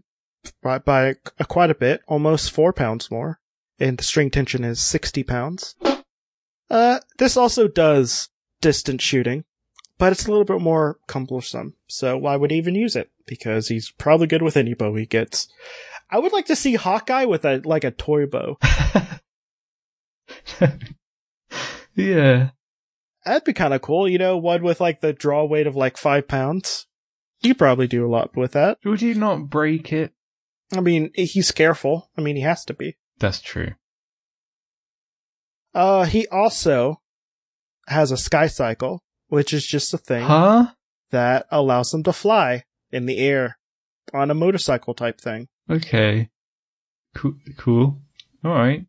by, 0.64 0.80
by 0.80 1.16
a, 1.38 1.46
quite 1.46 1.70
a 1.70 1.76
bit, 1.76 2.02
almost 2.08 2.50
four 2.50 2.74
pounds 2.74 3.12
more, 3.12 3.40
and 3.80 4.00
the 4.00 4.04
string 4.04 4.32
tension 4.32 4.64
is 4.64 4.80
60 4.84 5.22
pounds. 5.22 5.76
Uh, 6.72 7.00
this 7.20 7.38
also 7.38 7.68
does 7.68 8.30
distance 8.62 9.04
shooting, 9.04 9.44
but 9.98 10.12
it's 10.12 10.26
a 10.26 10.30
little 10.30 10.46
bit 10.46 10.62
more 10.62 11.00
cumbersome, 11.08 11.76
so 11.88 12.18
why 12.18 12.36
would 12.36 12.52
he 12.52 12.58
even 12.58 12.76
use 12.76 12.96
it? 12.96 13.10
Because 13.26 13.70
he's 13.70 13.92
probably 13.92 14.28
good 14.28 14.42
with 14.42 14.58
any 14.58 14.74
bow 14.74 14.94
he 14.96 15.06
gets. 15.06 15.48
I 16.10 16.20
would 16.20 16.34
like 16.34 16.46
to 16.48 16.56
see 16.56 16.76
Hawkeye 16.76 17.26
with 17.26 17.46
a, 17.46 17.62
like 17.66 17.84
a 17.84 17.92
toy 17.92 18.26
bow. 18.26 18.58
yeah. 21.96 22.50
That'd 23.26 23.44
be 23.44 23.54
kind 23.54 23.74
of 23.74 23.82
cool, 23.82 24.08
you 24.08 24.20
know, 24.20 24.38
one 24.38 24.64
with 24.64 24.80
like 24.80 25.02
the 25.02 25.14
draw 25.14 25.46
weight 25.46 25.68
of 25.68 25.76
like 25.76 25.98
five 25.98 26.28
pounds. 26.28 26.86
You 27.42 27.56
probably 27.56 27.88
do 27.88 28.06
a 28.06 28.10
lot 28.10 28.36
with 28.36 28.52
that. 28.52 28.78
Would 28.86 29.02
you 29.02 29.16
not 29.16 29.50
break 29.50 29.92
it? 29.92 30.14
I 30.76 30.82
mean, 30.82 31.12
he's 31.16 31.52
careful. 31.52 32.10
I 32.18 32.22
mean, 32.22 32.36
he 32.36 32.42
has 32.42 32.66
to 32.66 32.74
be. 32.74 32.98
That's 33.20 33.42
true. 33.42 33.74
Uh, 35.74 36.06
he 36.06 36.28
also 36.28 37.02
has 37.88 38.12
a 38.12 38.18
sky 38.18 38.48
cycle, 38.48 39.04
which 39.36 39.54
is 39.54 39.66
just 39.66 39.94
a 39.94 39.98
thing 39.98 40.24
Huh? 40.24 40.68
that 41.12 41.46
allows 41.52 41.92
them 41.92 42.04
to 42.04 42.14
fly 42.14 42.64
in 42.92 43.06
the 43.06 43.18
air 43.20 43.58
on 44.14 44.32
a 44.32 44.34
motorcycle 44.34 44.94
type 44.94 45.20
thing. 45.20 45.48
Okay. 45.70 46.30
Cool. 47.16 47.36
Cool. 47.58 48.00
All 48.44 48.52
right. 48.54 48.86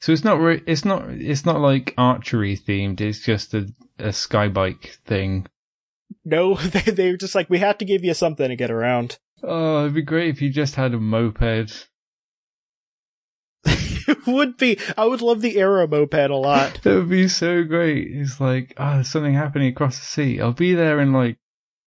So 0.00 0.12
it's 0.12 0.22
not 0.24 0.38
re- 0.38 0.62
it's 0.66 0.84
not 0.84 1.08
it's 1.10 1.44
not 1.46 1.60
like 1.60 1.94
archery 1.98 2.56
themed. 2.56 3.00
It's 3.00 3.20
just 3.20 3.54
a 3.54 3.66
a 3.98 4.12
sky 4.12 4.48
bike 4.48 4.98
thing. 5.06 5.46
No, 6.24 6.54
they, 6.74 6.92
they're 6.92 7.16
just 7.16 7.34
like, 7.34 7.50
we 7.50 7.58
have 7.58 7.78
to 7.78 7.84
give 7.84 8.04
you 8.04 8.14
something 8.14 8.48
to 8.48 8.56
get 8.56 8.70
around. 8.70 9.18
Oh, 9.42 9.80
it'd 9.82 9.94
be 9.94 10.02
great 10.02 10.28
if 10.30 10.40
you 10.42 10.50
just 10.50 10.74
had 10.76 10.94
a 10.94 10.98
moped. 10.98 11.87
It 14.08 14.26
would 14.26 14.56
be, 14.56 14.78
I 14.96 15.04
would 15.04 15.20
love 15.22 15.40
the 15.40 15.56
aero 15.58 15.86
moped 15.86 16.14
a 16.30 16.36
lot. 16.36 16.80
That 16.82 16.94
would 16.94 17.10
be 17.10 17.28
so 17.28 17.62
great. 17.64 18.08
It's 18.10 18.40
like, 18.40 18.74
ah, 18.78 18.94
there's 18.94 19.08
something 19.08 19.34
happening 19.34 19.68
across 19.68 19.98
the 19.98 20.04
sea. 20.04 20.40
I'll 20.40 20.52
be 20.52 20.74
there 20.74 20.98
in 21.00 21.12
like 21.12 21.36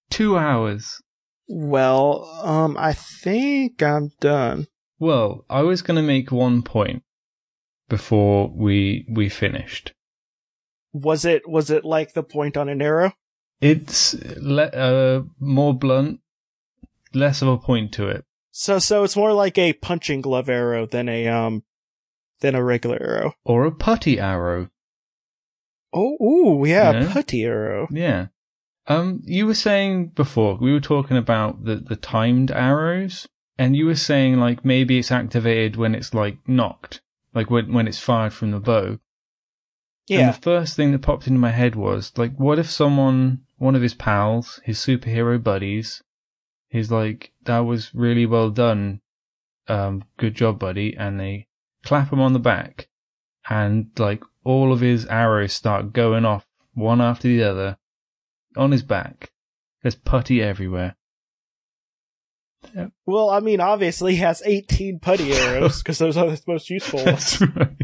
two 0.09 0.37
hours. 0.37 1.01
well, 1.47 2.23
um, 2.43 2.77
I 2.77 2.93
think 2.93 3.81
I'm 3.83 4.11
done. 4.19 4.67
Well, 4.99 5.45
I 5.49 5.61
was 5.63 5.81
going 5.81 5.95
to 5.97 6.03
make 6.03 6.31
one 6.31 6.61
point 6.61 7.03
before 7.89 8.49
we 8.55 9.05
we 9.09 9.27
finished. 9.29 9.93
Was 10.93 11.25
it 11.25 11.47
was 11.49 11.69
it 11.71 11.83
like 11.83 12.13
the 12.13 12.23
point 12.23 12.55
on 12.57 12.69
an 12.69 12.81
arrow? 12.81 13.13
It's 13.61 14.13
le- 14.37 14.63
uh, 14.65 15.23
more 15.39 15.73
blunt, 15.73 16.19
less 17.13 17.41
of 17.41 17.47
a 17.47 17.57
point 17.57 17.93
to 17.93 18.07
it. 18.09 18.25
So 18.51 18.79
so 18.79 19.03
it's 19.03 19.15
more 19.15 19.33
like 19.33 19.57
a 19.57 19.73
punching 19.73 20.21
glove 20.21 20.49
arrow 20.49 20.85
than 20.85 21.09
a 21.09 21.27
um 21.27 21.63
than 22.41 22.55
a 22.55 22.63
regular 22.63 22.97
arrow. 23.01 23.33
Or 23.45 23.65
a 23.65 23.71
putty 23.71 24.19
arrow. 24.19 24.69
Oh, 25.93 26.17
ooh, 26.21 26.65
yeah, 26.65 27.11
putty 27.11 27.43
arrow. 27.43 27.87
Yeah. 27.91 28.27
Um, 28.87 29.21
you 29.25 29.45
were 29.45 29.53
saying 29.53 30.07
before 30.07 30.57
we 30.59 30.73
were 30.73 30.79
talking 30.79 31.17
about 31.17 31.63
the 31.63 31.75
the 31.75 31.95
timed 31.95 32.51
arrows, 32.51 33.27
and 33.57 33.75
you 33.75 33.85
were 33.85 33.95
saying 33.95 34.39
like 34.39 34.65
maybe 34.65 34.99
it's 34.99 35.11
activated 35.11 35.75
when 35.75 35.95
it's 35.95 36.13
like 36.13 36.37
knocked, 36.47 37.01
like 37.33 37.49
when 37.49 37.73
when 37.73 37.87
it's 37.87 37.99
fired 37.99 38.33
from 38.33 38.51
the 38.51 38.59
bow. 38.59 38.99
Yeah. 40.07 40.19
And 40.19 40.33
the 40.33 40.41
first 40.41 40.75
thing 40.75 40.91
that 40.91 41.03
popped 41.03 41.27
into 41.27 41.39
my 41.39 41.51
head 41.51 41.75
was 41.75 42.11
like, 42.17 42.35
what 42.35 42.59
if 42.59 42.69
someone, 42.69 43.41
one 43.57 43.75
of 43.75 43.81
his 43.81 43.93
pals, 43.93 44.59
his 44.65 44.79
superhero 44.79 45.41
buddies, 45.41 46.01
he's 46.69 46.91
like, 46.91 47.31
that 47.43 47.59
was 47.59 47.93
really 47.93 48.25
well 48.25 48.49
done, 48.49 48.99
um, 49.67 50.03
good 50.17 50.35
job, 50.35 50.59
buddy, 50.59 50.97
and 50.97 51.19
they 51.19 51.47
clap 51.83 52.11
him 52.11 52.19
on 52.19 52.33
the 52.33 52.39
back, 52.39 52.87
and 53.49 53.89
like 53.97 54.23
all 54.43 54.71
of 54.73 54.79
his 54.79 55.05
arrows 55.05 55.53
start 55.53 55.93
going 55.93 56.25
off 56.25 56.45
one 56.73 57.01
after 57.01 57.27
the 57.27 57.43
other 57.43 57.77
on 58.55 58.71
his 58.71 58.83
back. 58.83 59.31
There's 59.81 59.95
putty 59.95 60.41
everywhere. 60.41 60.95
Well, 63.05 63.29
I 63.29 63.39
mean, 63.39 63.59
obviously 63.59 64.13
he 64.13 64.19
has 64.19 64.43
18 64.45 64.99
putty 64.99 65.33
arrows 65.37 65.81
because 65.81 65.97
those 65.97 66.17
are 66.17 66.29
the 66.29 66.41
most 66.47 66.69
useful 66.69 67.03
ones. 67.03 67.39
That's 67.39 67.41
right. 67.41 67.77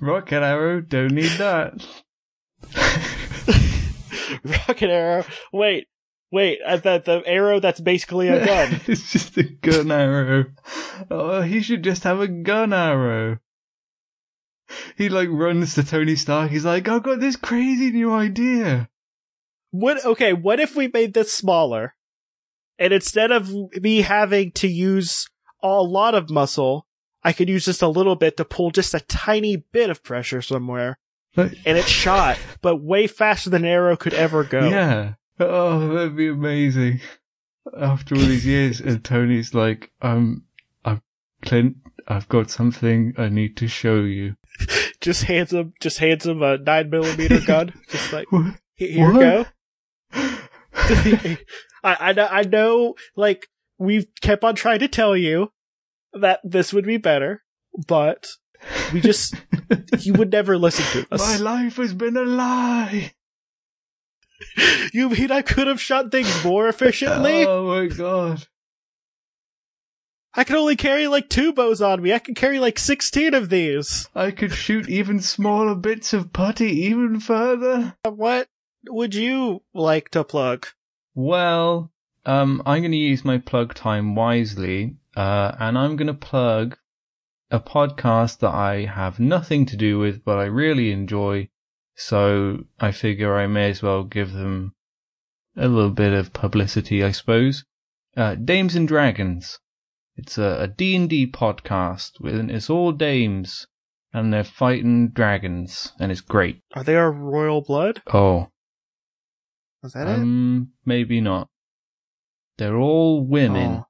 Rocket 0.00 0.42
arrow, 0.42 0.80
don't 0.80 1.12
need 1.12 1.30
that. 1.32 1.86
Rocket 4.68 4.90
arrow. 4.90 5.24
Wait, 5.52 5.86
wait. 6.32 6.58
uh, 6.66 6.78
The 6.78 6.98
the 7.04 7.22
arrow 7.26 7.60
that's 7.60 7.80
basically 7.80 8.26
a 8.28 8.44
gun. 8.52 8.80
it's 8.88 9.12
just 9.12 9.36
a 9.36 9.44
gun 9.44 9.92
arrow. 9.92 10.46
Oh, 11.10 11.42
he 11.42 11.60
should 11.62 11.84
just 11.84 12.02
have 12.02 12.20
a 12.20 12.26
gun 12.28 12.72
arrow. 12.72 13.38
He 14.96 15.08
like 15.08 15.28
runs 15.30 15.74
to 15.74 15.84
Tony 15.84 16.16
Stark. 16.16 16.50
He's 16.50 16.64
like, 16.64 16.88
I've 16.88 17.02
got 17.02 17.20
this 17.20 17.36
crazy 17.36 17.90
new 17.90 18.12
idea. 18.12 18.88
What? 19.70 20.04
Okay, 20.04 20.32
what 20.32 20.60
if 20.60 20.74
we 20.74 20.88
made 20.88 21.14
this 21.14 21.32
smaller, 21.32 21.94
and 22.78 22.92
instead 22.92 23.30
of 23.30 23.50
me 23.82 24.00
having 24.02 24.50
to 24.52 24.68
use 24.68 25.28
a 25.62 25.68
lot 25.82 26.14
of 26.14 26.30
muscle, 26.30 26.86
I 27.22 27.32
could 27.32 27.48
use 27.48 27.64
just 27.66 27.82
a 27.82 27.88
little 27.88 28.16
bit 28.16 28.36
to 28.38 28.44
pull 28.44 28.70
just 28.70 28.94
a 28.94 29.00
tiny 29.00 29.56
bit 29.72 29.90
of 29.90 30.02
pressure 30.02 30.40
somewhere, 30.42 30.98
and 31.36 31.54
it 31.64 31.86
shot, 31.86 32.38
but 32.62 32.76
way 32.82 33.06
faster 33.06 33.50
than 33.50 33.64
an 33.64 33.70
arrow 33.70 33.96
could 33.96 34.14
ever 34.14 34.42
go. 34.44 34.68
yeah. 34.68 35.14
Oh, 35.48 35.94
that'd 35.94 36.16
be 36.16 36.28
amazing. 36.28 37.00
After 37.78 38.14
all 38.16 38.20
these 38.22 38.44
years, 38.46 38.80
and 38.80 39.02
Tony's 39.04 39.54
like, 39.54 39.90
um, 40.02 40.44
I'm 40.84 41.00
Clint. 41.42 41.76
I've 42.08 42.28
got 42.28 42.50
something 42.50 43.14
I 43.16 43.28
need 43.28 43.56
to 43.58 43.68
show 43.68 44.00
you. 44.00 44.34
Just 45.00 45.24
hands 45.24 45.52
him, 45.52 45.72
just 45.80 45.98
hands 45.98 46.26
him 46.26 46.42
a 46.42 46.58
nine 46.58 46.90
millimeter 46.90 47.40
gun. 47.46 47.72
just 47.88 48.12
like 48.12 48.30
What? 48.32 48.54
here 48.74 48.88
you 48.90 49.12
go. 49.12 49.46
I, 50.74 51.36
I 51.84 52.12
know, 52.12 52.26
I 52.30 52.42
know, 52.42 52.94
like, 53.16 53.48
we've 53.78 54.06
kept 54.20 54.44
on 54.44 54.54
trying 54.54 54.80
to 54.80 54.88
tell 54.88 55.16
you 55.16 55.52
that 56.12 56.40
this 56.44 56.72
would 56.72 56.84
be 56.84 56.96
better, 56.96 57.42
but 57.86 58.28
we 58.92 59.00
just, 59.00 59.34
you 60.00 60.12
would 60.14 60.30
never 60.32 60.58
listen 60.58 60.84
to 61.02 61.14
us. 61.14 61.20
My 61.20 61.36
life 61.38 61.76
has 61.76 61.94
been 61.94 62.16
a 62.16 62.24
lie. 62.24 63.12
You 64.92 65.08
mean 65.08 65.30
I 65.30 65.42
could 65.42 65.66
have 65.68 65.80
shot 65.80 66.10
things 66.10 66.44
more 66.44 66.68
efficiently? 66.68 67.44
Oh 67.46 67.66
my 67.66 67.86
god. 67.86 68.46
I 70.34 70.44
can 70.44 70.56
only 70.56 70.76
carry 70.76 71.08
like 71.08 71.28
two 71.28 71.52
bows 71.52 71.82
on 71.82 72.02
me. 72.02 72.12
I 72.12 72.18
can 72.18 72.34
carry 72.34 72.58
like 72.58 72.78
16 72.78 73.34
of 73.34 73.50
these. 73.50 74.08
I 74.14 74.30
could 74.30 74.52
shoot 74.52 74.88
even 74.88 75.20
smaller 75.20 75.74
bits 75.74 76.12
of 76.14 76.32
putty 76.32 76.70
even 76.86 77.20
further. 77.20 77.94
What 78.04 78.48
would 78.88 79.14
you 79.14 79.62
like 79.74 80.08
to 80.10 80.24
plug? 80.24 80.66
Well, 81.14 81.92
um, 82.24 82.62
I'm 82.64 82.80
going 82.80 82.92
to 82.92 82.96
use 82.96 83.24
my 83.24 83.38
plug 83.38 83.74
time 83.74 84.14
wisely, 84.14 84.96
uh, 85.16 85.52
and 85.58 85.76
I'm 85.76 85.96
going 85.96 86.06
to 86.06 86.14
plug 86.14 86.78
a 87.50 87.60
podcast 87.60 88.38
that 88.38 88.54
I 88.54 88.86
have 88.86 89.20
nothing 89.20 89.66
to 89.66 89.76
do 89.76 89.98
with, 89.98 90.24
but 90.24 90.38
I 90.38 90.44
really 90.44 90.90
enjoy. 90.92 91.48
So 91.94 92.64
I 92.80 92.92
figure 92.92 93.36
I 93.36 93.46
may 93.46 93.70
as 93.70 93.82
well 93.82 94.04
give 94.04 94.32
them 94.32 94.74
a 95.56 95.68
little 95.68 95.90
bit 95.90 96.12
of 96.12 96.32
publicity, 96.32 97.04
I 97.04 97.10
suppose. 97.12 97.64
Uh, 98.16 98.34
Dames 98.34 98.74
and 98.74 98.88
Dragons. 98.88 99.58
It's 100.16 100.36
a, 100.38 100.62
a 100.62 100.68
D&D 100.68 101.28
podcast 101.32 102.20
with, 102.20 102.34
it's 102.50 102.68
all 102.70 102.92
dames 102.92 103.66
and 104.12 104.32
they're 104.32 104.44
fighting 104.44 105.08
dragons 105.08 105.92
and 105.98 106.12
it's 106.12 106.20
great. 106.20 106.60
Are 106.74 106.84
they 106.84 106.96
our 106.96 107.10
royal 107.10 107.62
blood? 107.62 108.02
Oh, 108.12 108.48
Is 109.82 109.92
that 109.94 110.06
it? 110.08 110.10
um, 110.18 110.72
maybe 110.84 111.20
not. 111.22 111.48
They're 112.58 112.76
all 112.76 113.24
women 113.24 113.78
Oh. 113.80 113.86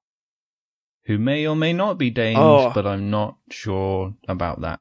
who 1.06 1.18
may 1.18 1.44
or 1.46 1.56
may 1.56 1.72
not 1.72 1.98
be 1.98 2.10
dames, 2.10 2.38
Oh. 2.40 2.70
but 2.72 2.86
I'm 2.86 3.10
not 3.10 3.36
sure 3.50 4.14
about 4.28 4.60
that. 4.60 4.78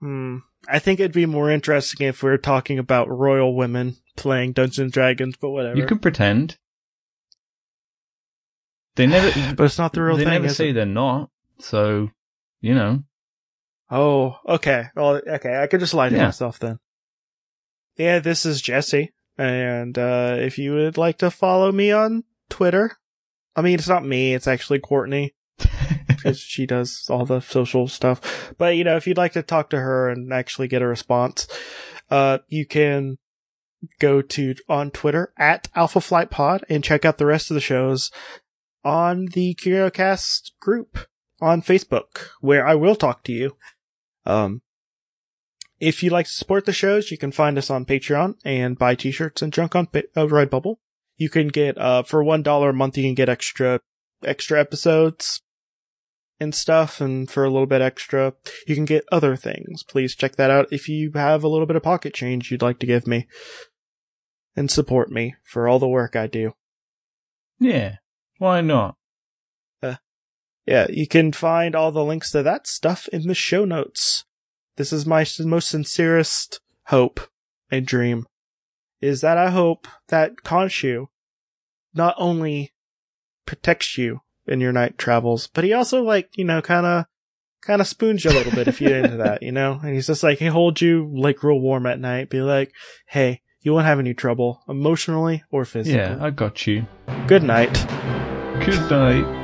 Hmm. 0.00 0.38
I 0.68 0.78
think 0.78 1.00
it'd 1.00 1.12
be 1.12 1.26
more 1.26 1.50
interesting 1.50 2.06
if 2.06 2.22
we 2.22 2.30
were 2.30 2.38
talking 2.38 2.78
about 2.78 3.08
royal 3.08 3.54
women 3.54 3.96
playing 4.16 4.52
Dungeons 4.52 4.78
and 4.78 4.92
Dragons, 4.92 5.36
but 5.36 5.50
whatever. 5.50 5.76
You 5.78 5.86
could 5.86 6.02
pretend. 6.02 6.56
They 8.96 9.06
never, 9.06 9.30
but 9.56 9.64
it's 9.64 9.78
not 9.78 9.92
the 9.92 10.02
real 10.02 10.16
they 10.16 10.24
thing. 10.24 10.32
They 10.32 10.38
never 10.40 10.54
say 10.54 10.70
it? 10.70 10.72
they're 10.74 10.86
not. 10.86 11.30
So, 11.58 12.10
you 12.60 12.74
know, 12.74 13.04
Oh, 13.90 14.38
okay. 14.48 14.86
Well, 14.96 15.20
okay. 15.26 15.56
I 15.62 15.66
could 15.66 15.80
just 15.80 15.94
lie 15.94 16.08
to 16.08 16.16
Yeah. 16.16 16.24
myself 16.24 16.58
then. 16.58 16.78
Yeah, 17.96 18.18
this 18.18 18.44
is 18.44 18.60
Jesse, 18.60 19.12
and 19.38 19.96
uh, 19.96 20.36
if 20.40 20.58
you 20.58 20.72
would 20.74 20.96
like 20.98 21.18
to 21.18 21.30
follow 21.30 21.70
me 21.70 21.92
on 21.92 22.24
Twitter, 22.48 22.96
I 23.54 23.62
mean, 23.62 23.74
it's 23.78 23.86
not 23.88 24.04
me; 24.04 24.34
it's 24.34 24.48
actually 24.48 24.80
Courtney 24.80 25.34
because 26.24 26.40
she 26.40 26.64
does 26.64 27.06
all 27.10 27.26
the 27.26 27.40
social 27.40 27.86
stuff. 27.86 28.54
But 28.56 28.76
you 28.76 28.84
know, 28.84 28.96
if 28.96 29.06
you'd 29.06 29.18
like 29.18 29.32
to 29.32 29.42
talk 29.42 29.70
to 29.70 29.80
her 29.80 30.08
and 30.08 30.32
actually 30.32 30.68
get 30.68 30.82
a 30.82 30.86
response, 30.86 31.46
uh, 32.10 32.38
you 32.48 32.66
can 32.66 33.18
go 34.00 34.22
to 34.22 34.54
on 34.68 34.90
Twitter 34.90 35.32
at 35.36 35.68
Alpha 35.74 36.00
Flight 36.00 36.30
Pod 36.30 36.64
and 36.70 36.82
check 36.82 37.04
out 37.04 37.18
the 37.18 37.26
rest 37.26 37.50
of 37.50 37.54
the 37.54 37.60
shows 37.60 38.10
on 38.82 39.26
the 39.26 39.54
CurioCast 39.54 40.52
group 40.60 41.06
on 41.40 41.60
Facebook, 41.60 42.28
where 42.40 42.66
I 42.66 42.74
will 42.74 42.96
talk 42.96 43.22
to 43.24 43.32
you. 43.32 43.56
Um, 44.24 44.62
if 45.78 46.02
you'd 46.02 46.12
like 46.12 46.26
to 46.26 46.32
support 46.32 46.64
the 46.64 46.72
shows, 46.72 47.10
you 47.10 47.18
can 47.18 47.32
find 47.32 47.58
us 47.58 47.68
on 47.68 47.84
Patreon 47.84 48.36
and 48.44 48.78
buy 48.78 48.94
t-shirts 48.94 49.42
and 49.42 49.52
junk 49.52 49.76
on 49.76 49.86
pa- 49.88 50.00
uh, 50.16 50.26
Redbubble. 50.26 50.76
You 51.16 51.28
can 51.28 51.48
get, 51.48 51.76
uh, 51.76 52.02
for 52.02 52.24
one 52.24 52.42
dollar 52.42 52.70
a 52.70 52.74
month, 52.74 52.96
you 52.96 53.04
can 53.04 53.14
get 53.14 53.28
extra, 53.28 53.80
extra 54.24 54.58
episodes 54.58 55.42
and 56.40 56.54
stuff. 56.54 57.00
And 57.00 57.30
for 57.30 57.44
a 57.44 57.50
little 57.50 57.66
bit 57.66 57.82
extra, 57.82 58.34
you 58.66 58.74
can 58.74 58.84
get 58.84 59.04
other 59.10 59.36
things. 59.36 59.82
Please 59.82 60.14
check 60.14 60.36
that 60.36 60.50
out 60.50 60.72
if 60.72 60.88
you 60.88 61.12
have 61.14 61.44
a 61.44 61.48
little 61.48 61.66
bit 61.66 61.76
of 61.76 61.82
pocket 61.82 62.14
change 62.14 62.50
you'd 62.50 62.62
like 62.62 62.78
to 62.80 62.86
give 62.86 63.06
me 63.06 63.26
and 64.56 64.70
support 64.70 65.10
me 65.10 65.34
for 65.42 65.68
all 65.68 65.78
the 65.78 65.88
work 65.88 66.14
I 66.16 66.26
do. 66.26 66.54
yeah, 67.58 67.96
why 68.38 68.60
not? 68.60 68.96
Uh, 69.82 69.96
yeah, 70.66 70.86
you 70.88 71.06
can 71.06 71.32
find 71.32 71.74
all 71.74 71.92
the 71.92 72.04
links 72.04 72.30
to 72.32 72.42
that 72.42 72.66
stuff 72.66 73.08
in 73.08 73.26
the 73.26 73.34
show 73.34 73.64
notes. 73.64 74.24
This 74.76 74.92
is 74.92 75.06
my 75.06 75.24
most 75.40 75.68
sincerest 75.68 76.60
hope 76.86 77.20
and 77.70 77.86
dream 77.86 78.26
is 79.00 79.20
that 79.20 79.36
I 79.36 79.50
hope 79.50 79.86
that 80.08 80.36
Khonshu 80.44 81.06
not 81.92 82.14
only 82.18 82.72
protects 83.46 83.98
you 83.98 84.20
in 84.46 84.60
your 84.60 84.72
night 84.72 84.98
travels, 84.98 85.48
but 85.48 85.64
he 85.64 85.72
also 85.72 86.02
like, 86.02 86.30
you 86.36 86.44
know, 86.44 86.60
kind 86.60 86.86
of 86.86 87.06
kind 87.62 87.80
of 87.80 87.86
spoons 87.86 88.24
you 88.24 88.30
a 88.30 88.32
little 88.32 88.52
bit 88.52 88.68
if 88.68 88.80
you're 88.80 88.96
into 88.96 89.16
that, 89.16 89.42
you 89.42 89.52
know? 89.52 89.80
And 89.82 89.94
he's 89.94 90.06
just 90.06 90.22
like 90.22 90.38
he 90.38 90.46
holds 90.46 90.82
you 90.82 91.10
like 91.14 91.42
real 91.42 91.60
warm 91.60 91.86
at 91.86 91.98
night, 91.98 92.30
be 92.30 92.40
like, 92.40 92.72
"Hey, 93.08 93.40
you 93.60 93.72
won't 93.72 93.86
have 93.86 93.98
any 93.98 94.14
trouble 94.14 94.62
emotionally 94.68 95.42
or 95.50 95.64
physically." 95.64 95.98
Yeah, 95.98 96.18
I 96.20 96.30
got 96.30 96.66
you. 96.66 96.86
Good 97.26 97.42
night. 97.42 97.72
Good 98.64 98.90
night. 98.90 99.43